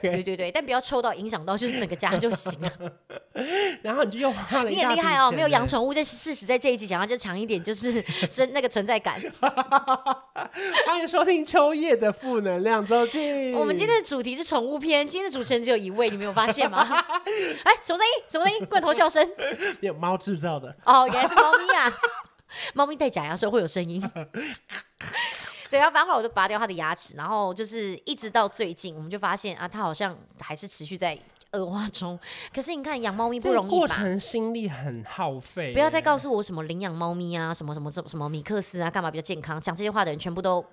[0.00, 2.70] 对对对，但不要臭到影响到就是整个家就行了。
[3.82, 4.76] 然后你就又花了一。
[4.76, 9.20] 你很厉害哦，没有养宠物，这事实在这一集讲话就强一点，就是 是那个存在感。
[10.86, 13.52] 欢迎收听秋叶的负能量周记。
[13.52, 16.88] 我们今天的主题是宠物篇，今天的主持人只有一位，你没有发现吗？
[17.64, 18.24] 哎，什么声音？
[18.28, 18.64] 什么声音？
[18.66, 19.28] 罐头笑声。
[19.80, 21.92] 有猫制造的哦，原来是猫咪啊！
[22.72, 24.00] 猫咪戴假牙时候会有声音。
[25.70, 31.18] 对啊，反正后来我就拔掉它的牙齿，然后就是一直到最近，我们就发现啊，它好像还是持续在
[31.52, 32.18] 恶化中。
[32.54, 33.76] 可是你看养猫咪不容易吧？
[33.76, 35.72] 过程心力很耗费。
[35.72, 39.60] 不要再告诉我什么领养猫咪啊，什么什么什么什么米克斯啊，干嘛比较健康？
[39.60, 40.64] 讲这些话的人全部都。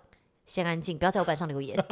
[0.50, 1.78] 先安静，不要在我板上留言。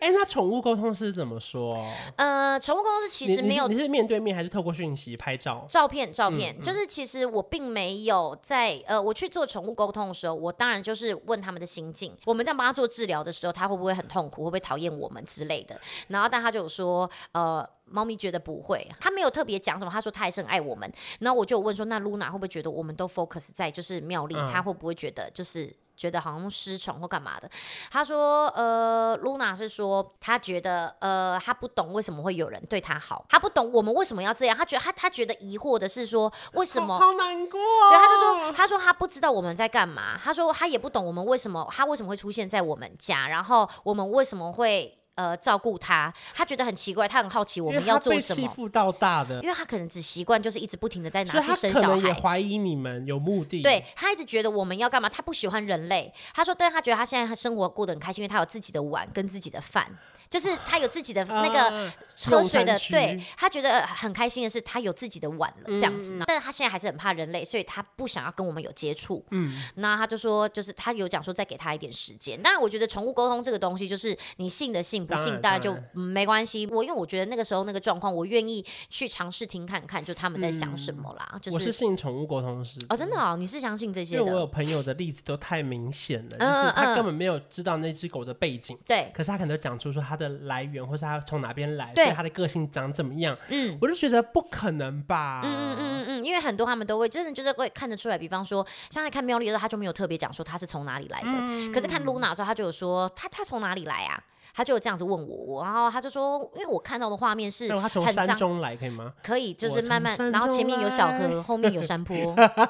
[0.00, 1.86] 哎、欸，那宠物沟通是怎么说？
[2.16, 5.64] 呃，宠物沟通是其实没有，你，你是面对面还是透过讯息拍照？
[5.68, 12.12] 照片，照片，嗯嗯、就是其实我并没有在呃，我去做宠物沟通的时候，我当然就是问他们的心境。
[12.24, 14.42] 我们在帮他做治疗的时候，他会不会很痛苦？
[14.42, 15.80] 会不会讨厌我们之类的？
[16.08, 19.90] 然后，但他就有说，呃，猫咪觉得不会，他没有特别讲什么。
[19.92, 20.90] 他说他还是很爱我们。
[21.20, 24.34] 然后我就问说，那露娜会不会觉得我们都 focus 在就是妙丽？
[24.34, 25.72] 他、嗯、会不会觉得就是？
[26.02, 27.48] 觉得好像失宠或干嘛的，
[27.88, 34.56] 他说：“呃，露娜是说，他觉得呃，他不懂为什么会有人对他好，他不懂我们为什么要这样。
[34.56, 36.98] 他觉得他他觉得疑惑的是说，为什么？
[36.98, 37.60] 好，好难过。
[37.88, 40.18] 对，他就说，他说他不知道我们在干嘛。
[40.20, 48.40] 他说他也不懂我们为什么，他为什么会出现在我们家，然后我们为什么会。”呃，照顾他，他觉得很奇怪，他很好奇我们要做什么。
[48.40, 52.08] 欺负到大的，因为他可能只习惯就是一直不停的在拿去生小孩。
[52.08, 53.60] 也怀疑你们有目的。
[53.62, 55.08] 对，他一直觉得我们要干嘛？
[55.10, 56.12] 他不喜欢人类。
[56.34, 59.98] 他说，但是他觉得他现在他生活过得很开心，因为他有自己的碗跟自己的饭。
[60.32, 61.92] 就是他有自己的那个
[62.26, 66.18] 喝水的，对，他觉得很开心的是他有自己的碗了，这样子。
[66.26, 69.22] 但是他现在还是很怕人类，所以他不想要跟我们有接触。
[69.30, 72.40] 嗯，那他就说，就是他有讲说再给他一点时间。
[72.40, 76.66] 当然，我觉得宠物沟通这个东西，就是你信的信，不信当然就没关系。
[76.68, 81.38] 我因为我觉得那个时候那个状况，我愿意去尝试听看看，就他们在想什么啦。
[81.42, 84.22] 就是我是信宠物沟通师哦，真的哦，你是相信这些的？
[84.22, 91.02] 因为我有朋友的例子都太明显了，就是他根本没有知道那只狗的背景，对，可是他可能讲出说他的来源或是。
[91.02, 91.92] 他从哪边来？
[91.96, 93.36] 对他的个性长怎么样？
[93.48, 95.42] 嗯，我就觉得不可能吧。
[95.44, 98.16] 嗯嗯嗯嗯，因为很多他们都会真的就是会看得出来。
[98.16, 101.28] 比方说，像在看妙丽的时候，他就没有特别讲说他是从哪里来的。
[101.28, 104.22] 嗯、可是看露娜的时候，他就有说他他从哪里来啊？
[104.54, 109.12] 他就有这样子问我，然后他就说，因为我看到的画面是很，他从山中来可以吗？
[109.24, 112.16] 可以，就是慢慢，然后前面有小河，后面有山坡，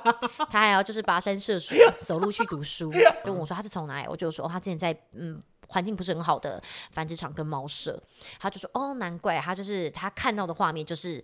[0.48, 2.90] 他还要就是跋山涉水走路去读书。
[2.90, 4.06] 就问我说他是从哪里？
[4.08, 5.42] 我就说他之前在嗯。
[5.72, 8.00] 环境不是很好的繁殖场跟猫舍，
[8.38, 11.22] 他就说哦，难怪他就是他看到的画面就是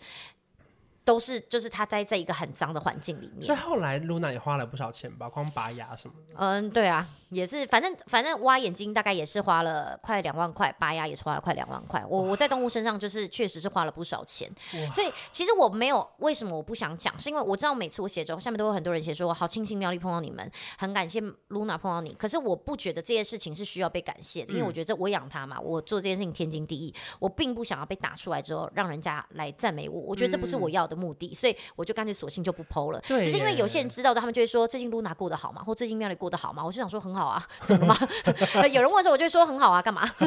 [1.08, 3.46] 都是就是他待在一个很脏的环境里面。
[3.46, 6.34] 所以后来露娜也花了不少钱吧，光拔牙什么的。
[6.36, 12.04] 嗯，对啊，也是，反正反正挖眼睛大概也是花了快两万块，拔牙也是花了快两万块。
[12.06, 14.52] 我我在动物身上就是确实是花了不少钱。
[14.92, 21.18] 所以其实我没有为什么我不想讲，是因为我知道每次我写之后，下面都有很多人写说我好庆幸妙丽碰到你们，很感谢
[21.48, 22.12] 露娜碰到你。
[22.18, 29.98] 可是我不觉得这件事情是需要被感谢的，因为我觉得我养它嘛，我做这件事情天经地义，我并不想要被打出来之后让人家来赞美我。
[30.00, 33.00] 我觉得这不是我要的目的，所以我就干脆索性就不 po 了。
[33.06, 35.62] 只是因为有些人知道，他们就会说最近露娜过得好吗？
[35.64, 36.64] 或最近妙丽过得好吗？
[36.64, 37.96] 我就想说很好啊，怎么吗？
[38.72, 40.10] 有人问的时候，我就说很好啊，干嘛？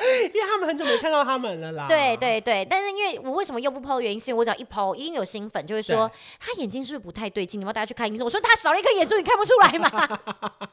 [0.00, 1.86] 因为他们很久没看到他们了啦。
[1.86, 7.60] 对对对，但是因为我为什么又不的原因，是因为我只要一 po，一定有新粉就会说他眼睛是不是不太对劲？
[7.60, 8.24] 你要大家去看医生。
[8.24, 10.18] 我说他少了一颗眼珠，你看不出来吗？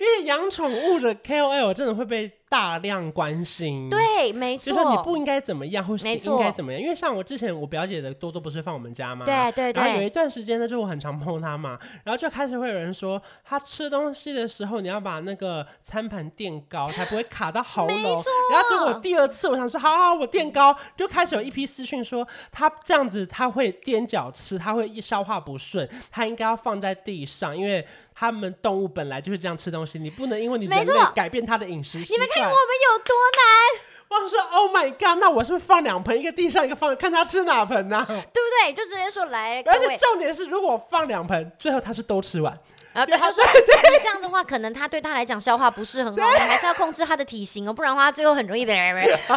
[0.00, 2.32] 因为养宠物的 KOL 真的会被。
[2.48, 6.80] 大量关心，对，没错，就说你不应该怎么样，或是你应该怎么样。
[6.80, 9.26] 因为像我之前我表姐的多多不是放我们家吗？
[9.26, 9.82] 对对对。
[9.82, 17.96] 然后有一段时间呢，就我很常碰她嘛，然后就开始会有人说，她吃东西的时候你要把那个餐盘垫高，才不会卡到喉咙。
[17.98, 27.84] 然后结果第二次我想说，好好，我垫高，就开始有一批私讯说，她这样子她会踮脚吃，她会消化不顺，她应该要放在地上，因为。
[28.18, 32.14] 他们动物本来就是这样吃东西，你不能因为你人类改变它的饮食习惯。
[32.14, 32.56] 你们看我们
[32.90, 33.82] 有多难？
[34.08, 35.18] 我说：“Oh my god！
[35.20, 38.04] 那我是不是放两盆，一个地上，一个放，看他吃哪盆呢、啊？
[38.06, 38.22] 对不
[38.64, 38.72] 对？
[38.72, 39.62] 就直接说来。
[39.66, 42.56] 而且重点是，如果放两盆，最后他是都吃完。”
[42.96, 48.76] 然后对他说：“对， 这样的话，可能他对他来讲消化不是很好，你还是要控制他的体型哦，不然的话最后很容易被。
[49.26, 49.36] 好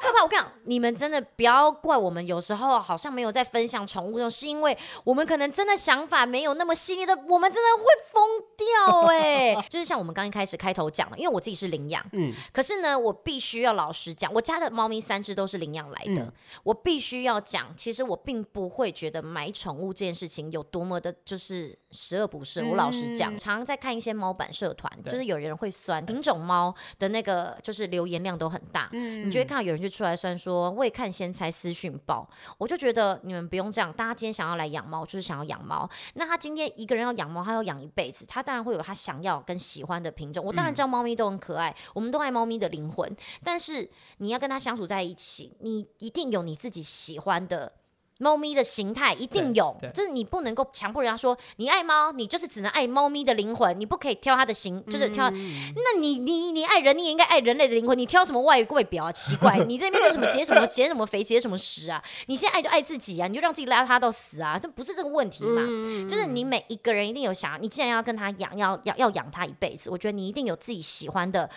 [0.00, 0.22] 可怕！
[0.22, 8.22] 我跟你讲，你们真的不要怪我们，有时候好像没有在分享宠物，是因为我们可能真的想法没有那么细腻的，我们真的会疯
[8.56, 9.54] 掉哎。
[9.70, 16.32] 就是像我们刚一开始开头讲的，因为我自己是领养，嗯，可是呢，我必须要老实讲，我家的猫咪三只都是领养来的，嗯、
[16.64, 22.66] 我必须要讲，其实我并不会觉得买宠物这件事情有多么的，就是十恶不赦。
[22.68, 22.87] 我老。
[22.88, 28.88] 老实讲，常常在看一些猫版社团，就是有人会酸品种猫的那个，就是留言量都很大。
[28.92, 32.28] 嗯，你就会看到有人就出来酸说，未看先猜私讯爆。
[32.56, 35.88] 我就觉得你们不用这样，大家今天想要来养猫，就是想要养猫。
[36.14, 40.44] 那他今天一个人要养猫，他要养一辈子，他当然会有他想要跟喜欢的品种。
[40.44, 43.16] 我当然知道猫咪都很可爱，我们都爱猫咪的灵魂。
[43.44, 47.72] 但是你要跟他相处在一起，你一定有你自己喜欢的。
[48.18, 55.30] 猫咪的形态一定有，就是你不能够强迫人家说你爱猫，你就是只能爱猫咪的灵魂，你不可以挑它的形，就是挑。
[55.30, 59.12] 嗯、那你你你爱人，你也应该爱人类的灵魂，你挑什么外外表啊？
[59.12, 62.02] 奇怪， 你这边就什么减什么减什么肥减什么食啊？
[62.26, 65.62] 你现在爱就爱自己啊，你就让自己邋遢到死啊，这不是这个问题嘛？
[65.66, 71.48] 嗯、就是你每一个人一定有想，你既然要跟他养，要要要养他一辈子，我觉得你一定有自己喜欢的。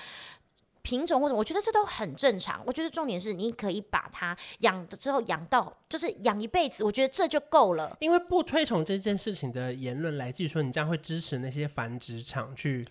[0.82, 2.62] 品种或者，我觉得这都很正常。
[2.66, 7.96] 我觉得重点是，你可以把它养的之后养到，就是养一辈子，我觉得这就够了。
[8.00, 12.86] 因为不推崇这件事情的言论来自于说，你这样会支持那些繁殖场去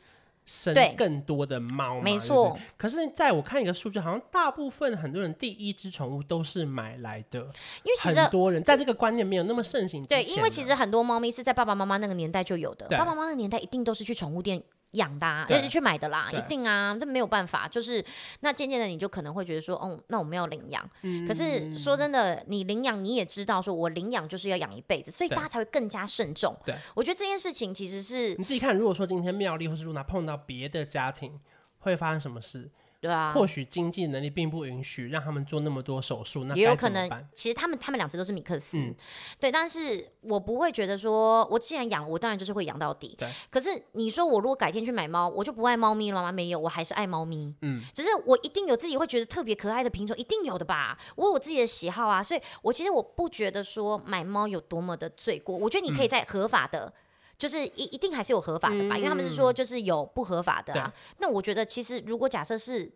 [0.46, 2.00] 生更多的猫。
[2.00, 2.56] 没错。
[2.76, 7.40] 可是，在我看一个数据，好像大部分很多人第一只宠物都是买来的，
[7.82, 10.04] 因为其实很多人在这个观念没有那么盛行。
[10.04, 14.62] 对，因为其实很多猫咪是在爸爸妈妈那个年代就有的，爸爸妈妈那个年代一定都是去宠物店。
[14.92, 17.68] 养的、啊，就是去买的啦，一定啊，这没有办法。
[17.68, 18.04] 就是
[18.40, 20.90] 那渐渐的，你就可能会觉得说，哦，那我们要领养。
[21.02, 26.56] 嗯、可是说真的，你领养你也知道，说我领养就是要养一辈子，所以大家才会更加慎重。
[26.64, 28.76] 对，我觉得这件事情其实是你自己看。
[28.76, 31.38] 如果说今天妙丽或是露娜碰到别的家庭，
[31.78, 32.70] 会发生什么事？
[33.00, 37.08] 对啊，或许经济能力并不允许让他们做那么多手术，那也有可能。
[37.34, 38.94] 其实他们他们两只都是米克斯，嗯、
[39.38, 39.50] 对。
[39.50, 43.14] 但是我不会觉得说，我既然养，我当然就是会养到底。
[43.18, 43.26] 对。
[43.48, 46.30] 可是你说我如果改天去买猫，我就不爱猫咪了吗？
[46.30, 47.54] 没有，我还是爱猫咪。
[47.62, 47.82] 嗯。
[47.94, 50.98] 只是我一定有自己会觉得特别可爱的品种，一定有的吧？
[51.16, 55.56] 我有我自己的喜好啊，所以我其实我不觉得说买猫有多么的罪过。
[55.56, 56.92] 我觉得你可以在合法的，嗯、
[57.40, 58.94] 就是一一定还是有合法的吧？
[58.94, 60.94] 嗯、因为他们是说就是有不合法的啊。
[61.18, 62.92] 那我觉得其实如果假设是。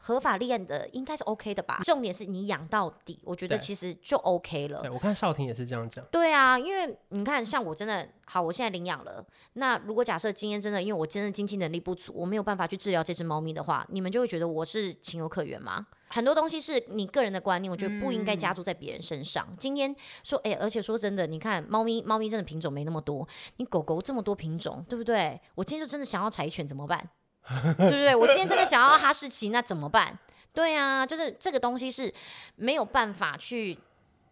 [0.00, 1.80] 合法恋的应该是 OK 的吧？
[1.82, 4.80] 重点是你养到底，我觉得其实就 OK 了。
[4.80, 6.04] 对，我看少婷也是这样讲。
[6.12, 9.26] 对啊，因为你看，像我真的好，我现在领养了。
[9.54, 15.88] 那如果假设今天真的，因为我真的经济能力不足，我没有办法去治疗这只猫咪的话，你们就会觉得我是情有可原吗？
[16.08, 19.46] 很多东西是你个人的观念，我觉得不应该加注在别人身上。
[19.50, 25.40] 嗯、今天说，哎、欸，而且说真的，你看猫咪，猫咪真的品种没那么多，你狗狗这么多品种，对不对？
[25.54, 27.08] 我今天就真的想要柴犬怎么办？
[27.76, 28.14] 对不对？
[28.14, 30.18] 我今天真的想要哈士奇，那怎么办？
[30.52, 32.12] 对啊，就是这个东西是
[32.56, 33.78] 没有办法去，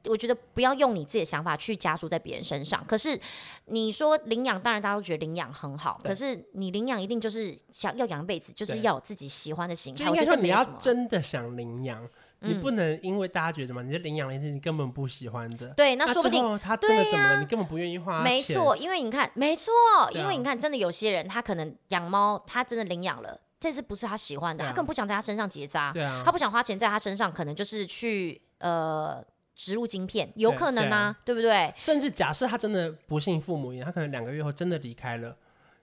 [0.08, 2.84] 我觉得不要用你自己的想法去加注在别人身上。
[2.86, 3.18] 可是
[3.66, 10.04] 你说领养，当然大家都觉得领养很好，可是你领养一定就是想要养一辈子，就是要有自己喜欢的形态。
[10.04, 12.08] 对我觉得你要真的想领养。
[12.40, 18.24] 你不能因为大家觉得什么，你领养了一只你根本不喜欢的，对，那说不定他真的怎么了，你根本不愿意花钱。
[18.24, 19.72] 没错，因为你看，没错，
[20.12, 29.24] 因为你看，真的有些人他可能养猫，他真的领养了，这只不是他喜欢的，他根本不想在他身上结扎，对啊，他不想花钱在他身上，可能就是去呃。
[29.56, 31.74] 植入晶片有可能啊，对，不对？
[31.76, 35.28] 甚至假设他真的不幸父母，他可能两个月后真的离开了，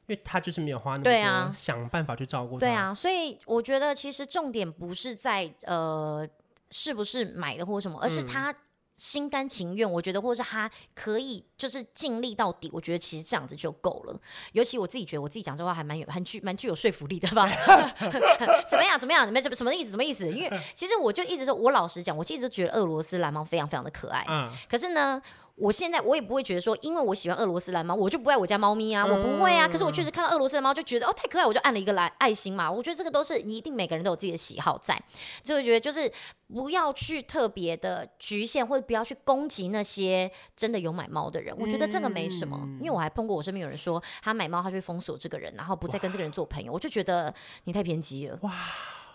[0.06, 2.60] 因为他就是没有花那么多，啊、想办法去照顾他。
[2.60, 6.26] 对啊，所以我觉得其实重点不是在呃
[6.70, 8.56] 是不是买的或什么，而是他。
[8.96, 14.18] 嗯心甘情愿，我觉得，或者是他可以就是尽力到底，我觉得其实这样子就够了。
[14.52, 17.48] 尤其我自己觉得，我自己讲这话还蛮有、很具、蛮具有说服力的吧？
[18.70, 18.98] 怎么样？
[19.00, 19.28] 怎么样？
[19.28, 19.90] 你们什么什么意思？
[19.90, 20.30] 什么意思？
[20.32, 24.24] 因为其实我就一直说，我老实讲，我一直都觉得俄罗斯蓝猫非常非常的可爱。
[24.30, 24.52] 嗯。
[24.70, 25.22] 可是呢。
[25.56, 29.68] 我现在我也不会觉得说，因为我喜欢俄罗斯蓝猫，我就不爱我家猫咪啊，我不会啊。
[29.68, 32.72] 可是我确实看到俄罗斯的猫就觉得哦太可爱，我就按了一个蓝爱心嘛。
[32.72, 35.00] 我觉得这个都是你一定每个人都有自己的喜好在，
[35.44, 36.12] 就会觉得就是
[36.48, 41.56] 不要去特别的局限，或者不要去攻击那些真的有买猫的人。
[41.60, 46.74] 我觉得这个没什么，因为我还碰过我身边有人说他买猫，他就会封锁这个人，然后不再跟这个人做朋友。
[46.74, 47.32] 我就觉得
[47.66, 48.40] 你太偏激了。
[48.42, 48.52] 哇。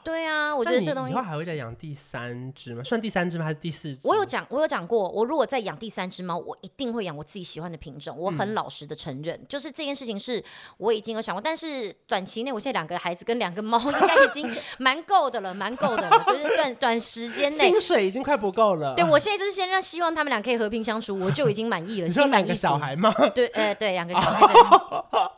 [0.08, 1.12] 对啊，我觉得这东西。
[1.12, 2.82] 以后还会再养第三只吗？
[2.82, 3.44] 算第三只吗？
[3.44, 3.98] 还是第四只？
[4.04, 8.16] 我有讲，我有讲过，我如果再养第三只猫，我一定会养我自己喜欢的品种。
[8.16, 10.42] 我很老实的承认，嗯、就是这件事情是
[10.78, 11.42] 我已经有想过。
[11.42, 14.50] 但是短期内，我现在两个孩子跟两个猫应该已经
[14.80, 16.24] 蛮够的了，蛮够的了。
[16.26, 18.94] 就是短短时间内，薪水已经快不够了。
[18.94, 22.08] 对，我现在就是先让希望他们俩可以和平相处，我就已经满意了。
[22.08, 22.54] 心满意足。
[22.54, 23.12] 小孩吗？
[23.34, 24.46] 对，呃，对，两个小孩。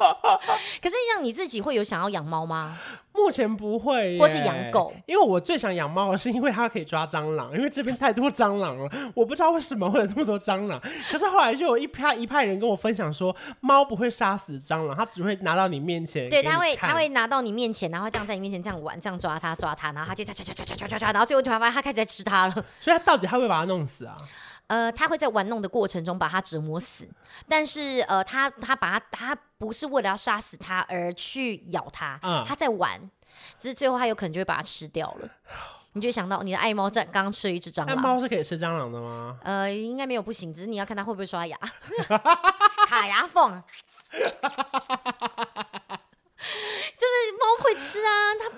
[0.02, 0.48] Oh.
[0.82, 2.78] 可是让你自己会有想要养猫吗？
[3.20, 10.80] 目前不会，或是养狗，因为我最想养猫，是因为它可以抓蟑螂，因为这边太多蟑螂了， 我不知道为什么会有这么多蟑螂。
[11.10, 22.52] 可是后来就有一派一派人跟我分享说，猫不会杀死蟑螂，它只会拿到你面前，对，它会它会拿到你面前，然后这样在你面前这样玩，这样抓它抓它，然后它就抓抓抓抓抓抓抓，然后最后突然发现它开始在吃它了。
[22.80, 24.16] 所以它到底它会把它弄死啊？
[24.70, 27.08] 呃，他会在玩弄的过程中把它折磨死，
[27.48, 33.00] 但是呃，他他把他他不是为了要杀死他而去咬他，嗯，它在玩。
[33.58, 35.28] 只是最后，他有可能就会把它吃掉了。
[35.94, 37.88] 你就会想到你的爱猫在刚刚吃了一只蟑螂。
[37.88, 39.36] 爱猫是可以吃蟑螂的吗？
[39.42, 41.58] 呃，应该没有不行，只是你要看它会不会刷牙，
[42.86, 43.60] 卡牙缝。
[47.70, 48.10] 会吃啊，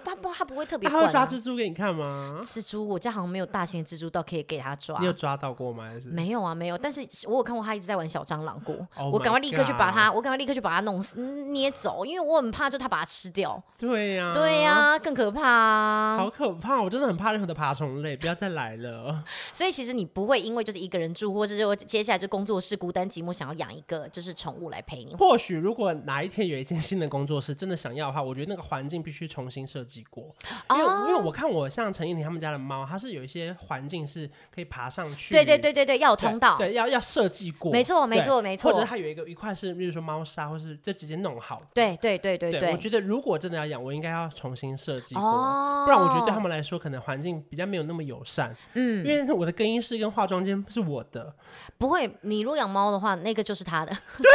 [0.04, 0.92] 它它它不会特别、啊。
[0.92, 2.40] 它会抓蜘蛛给你看吗？
[2.42, 4.98] 蜘蛛，我家好像没有大型的蜘蛛到可以给它抓。
[5.00, 5.84] 你有抓到过吗？
[5.84, 6.78] 还是没有啊，没有。
[6.78, 8.74] 但是我有看过他一直在玩小蟑螂过。
[8.96, 13.62] Oh、我赶快立刻去把它，我赶快立刻去把它弄死捏走，因为我很怕，就它把它吃掉。
[13.76, 16.16] 对呀、啊，对呀、啊，更可怕啊！
[16.16, 19.22] 好可怕，我真的很怕任何的爬虫类，不要再来了。
[19.52, 25.14] 所以其实你不会因为就是一个人住，或者是接下来就工作室孤单寂寞，想要养一个就是宠物来陪你。
[25.16, 30.34] 或许如果哪一天有一间新的工作室，真的想要的话，我觉得那个环境必须重新设计过，
[30.70, 31.08] 因为、oh.
[31.08, 45.84] 因为我看我像陈燕婷他们家的猫，它是有一些环境是可以爬上去，对对对对对，要有通道，对，对要要设计过，没错没错没错，或者它有一个一块是，比如说猫砂，或是就直接弄好，对对对对对，对，我觉得如果真的要养，我应该要重新设计过，oh.
[45.84, 51.34] 不然我觉得对他们来说可能环境比较没有那么友善，嗯，因为我的更衣室跟化妆间是我的，
[51.78, 54.30] 不会，你如果养猫的话，那个就是他的， 对。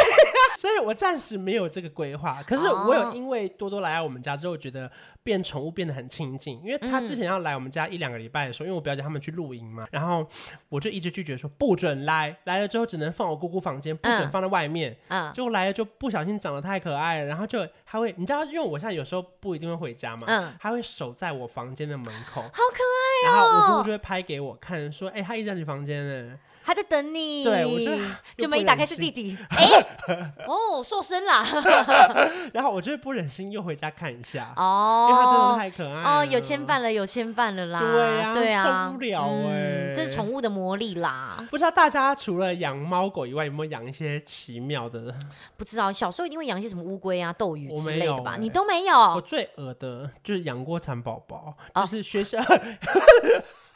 [0.56, 4.90] 所以我暂时没有这个规划，可是我有因为多多来到我们家之后，觉得
[5.22, 6.60] 变宠物变得很亲近。
[6.64, 10.26] 因为他之前要来我们家一两个礼拜的时候，因为我表姐他们去露营嘛，然后
[10.68, 14.96] 我就一直拒绝说不准来，来了之后只能放我姑姑房间，不准放在外面。
[15.08, 23.32] 嗯，结果来了就不小心长得太可爱了，然后就他会，你知道，因为我现在有时候不一定会回家嘛，嗯，他会守在我房间的门口，好可爱哦。
[23.32, 26.38] 然后我姑姑就会拍给我看，说，哎，他一直在你房间呢。
[26.68, 28.04] 他在等你，对，我就
[28.36, 29.66] 就门一打开是弟弟， 哎，
[30.46, 31.42] 哦，瘦身啦，
[32.52, 41.42] 然后我就会不忍心又回家看一下，哦，因为他真的太可爱，哦，有牵绊了，有牵绊了啦，对呀，对啊，受不了哎，这是宠物的魔力啦。
[41.50, 45.14] 不知道大家除了养猫狗以外，有没有养一些奇妙的？
[45.56, 48.36] 不知道，小时候一定会养一些什么乌龟啊、斗鱼之类的吧？
[48.38, 48.94] 你都没有？
[49.14, 52.38] 我最恶的就是养过蚕宝宝，就是学校。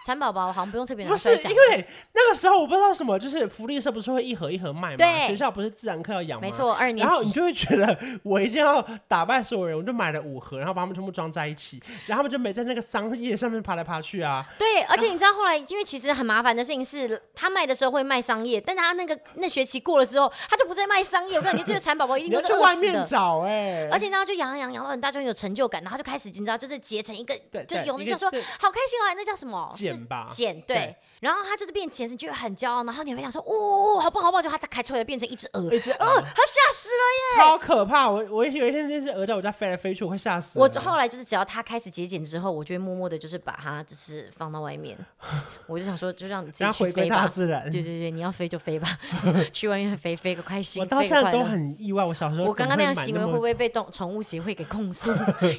[0.05, 4.97] 蚕宝宝好像不用特别不是因为那个时候我不知道什么，就是福利社不是会一盒一盒卖吗？
[4.97, 6.47] 对，学校不是自然课要养吗？
[6.47, 7.03] 没错，二年级。
[7.03, 14.45] 然后你就会觉得我一定要打败所有人，我就买了五盒，然后把它们全部装在一起，然后他们就没在那个桑叶上面爬来爬去啊。
[14.59, 21.37] 对，而且你知道后来，因为其实很麻烦的事情是，他卖的时候会卖桑叶，但他那个那学期过了之后，他就不再卖桑叶。
[21.37, 22.61] 我感觉这个蚕宝宝一定都是饿死的。
[22.63, 27.35] 外面找哎，而且然后就养养养到很大，就很有成就感，然后就开始你知道就是结成一个，
[27.67, 29.71] 就有那叫说好开心啊，那叫什么？
[29.93, 30.97] 茧吧，茧对。
[31.21, 32.83] 然后它就是变茧，你就会很骄傲。
[32.83, 38.11] 然后你会想说，哦，好棒好棒，就它开出来变成一只鹅，一只鹅，它吓死了耶，超可怕！
[38.11, 40.59] 我我有一天那只鹅在我家飞来飞去，我会吓死。
[40.59, 44.99] 我后来就是只要它开始节俭之后，我就会默默的，就是把它就是放到外面。
[45.69, 47.71] 我就想说，就让你自己去飞吧，大自然。
[47.71, 48.89] 对对对，你要飞就飞吧，
[49.55, 50.83] 去外面飞飞个开心。
[50.83, 55.09] 我到现在都很意外，我小时候我刚刚那样行为会不会被动 宠物协会给控诉？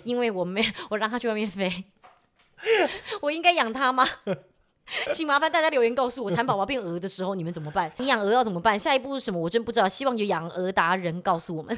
[0.04, 1.86] 因为我没我让它去外面飞，
[3.22, 4.08] 我应该养它吗？
[5.14, 7.90] 请麻烦大家留言告诉我，蚕宝宝变鹅的时候你们怎么办？
[7.98, 8.78] 你养鹅要怎么办？
[8.78, 9.40] 下一步是什么？
[9.40, 9.88] 我真不知道。
[9.88, 11.78] 希望有养鹅达人告诉我们。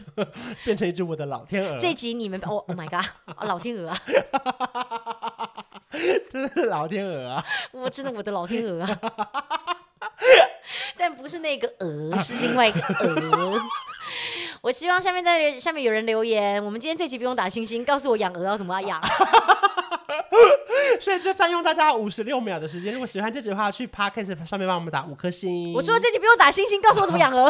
[0.64, 1.78] 变成一只我的老天鹅。
[1.78, 3.06] 这集你们哦，Oh my god，
[3.44, 4.02] 老天鹅啊！
[6.32, 7.46] 真的是老天鹅啊！
[7.72, 9.00] 我真的我的老天鹅啊！
[10.98, 13.62] 但不是那个鹅，是另外一个鹅。
[14.66, 18.99] 我希望下面在下面有人留言，我们今天这集不用打星星，告诉我养鹅要怎么养。
[20.99, 22.91] 所以就占用大家五十六秒的时间。
[22.91, 25.72] 如果喜欢这集的话，去 Podcast 上面帮我们打五颗星。
[25.72, 27.47] 我说这集不用打星星，告诉我怎么养鹅。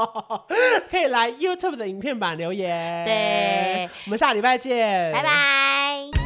[0.90, 3.04] 可以来 YouTube 的影片版留言。
[3.04, 6.25] 对，我们下礼拜见，拜拜。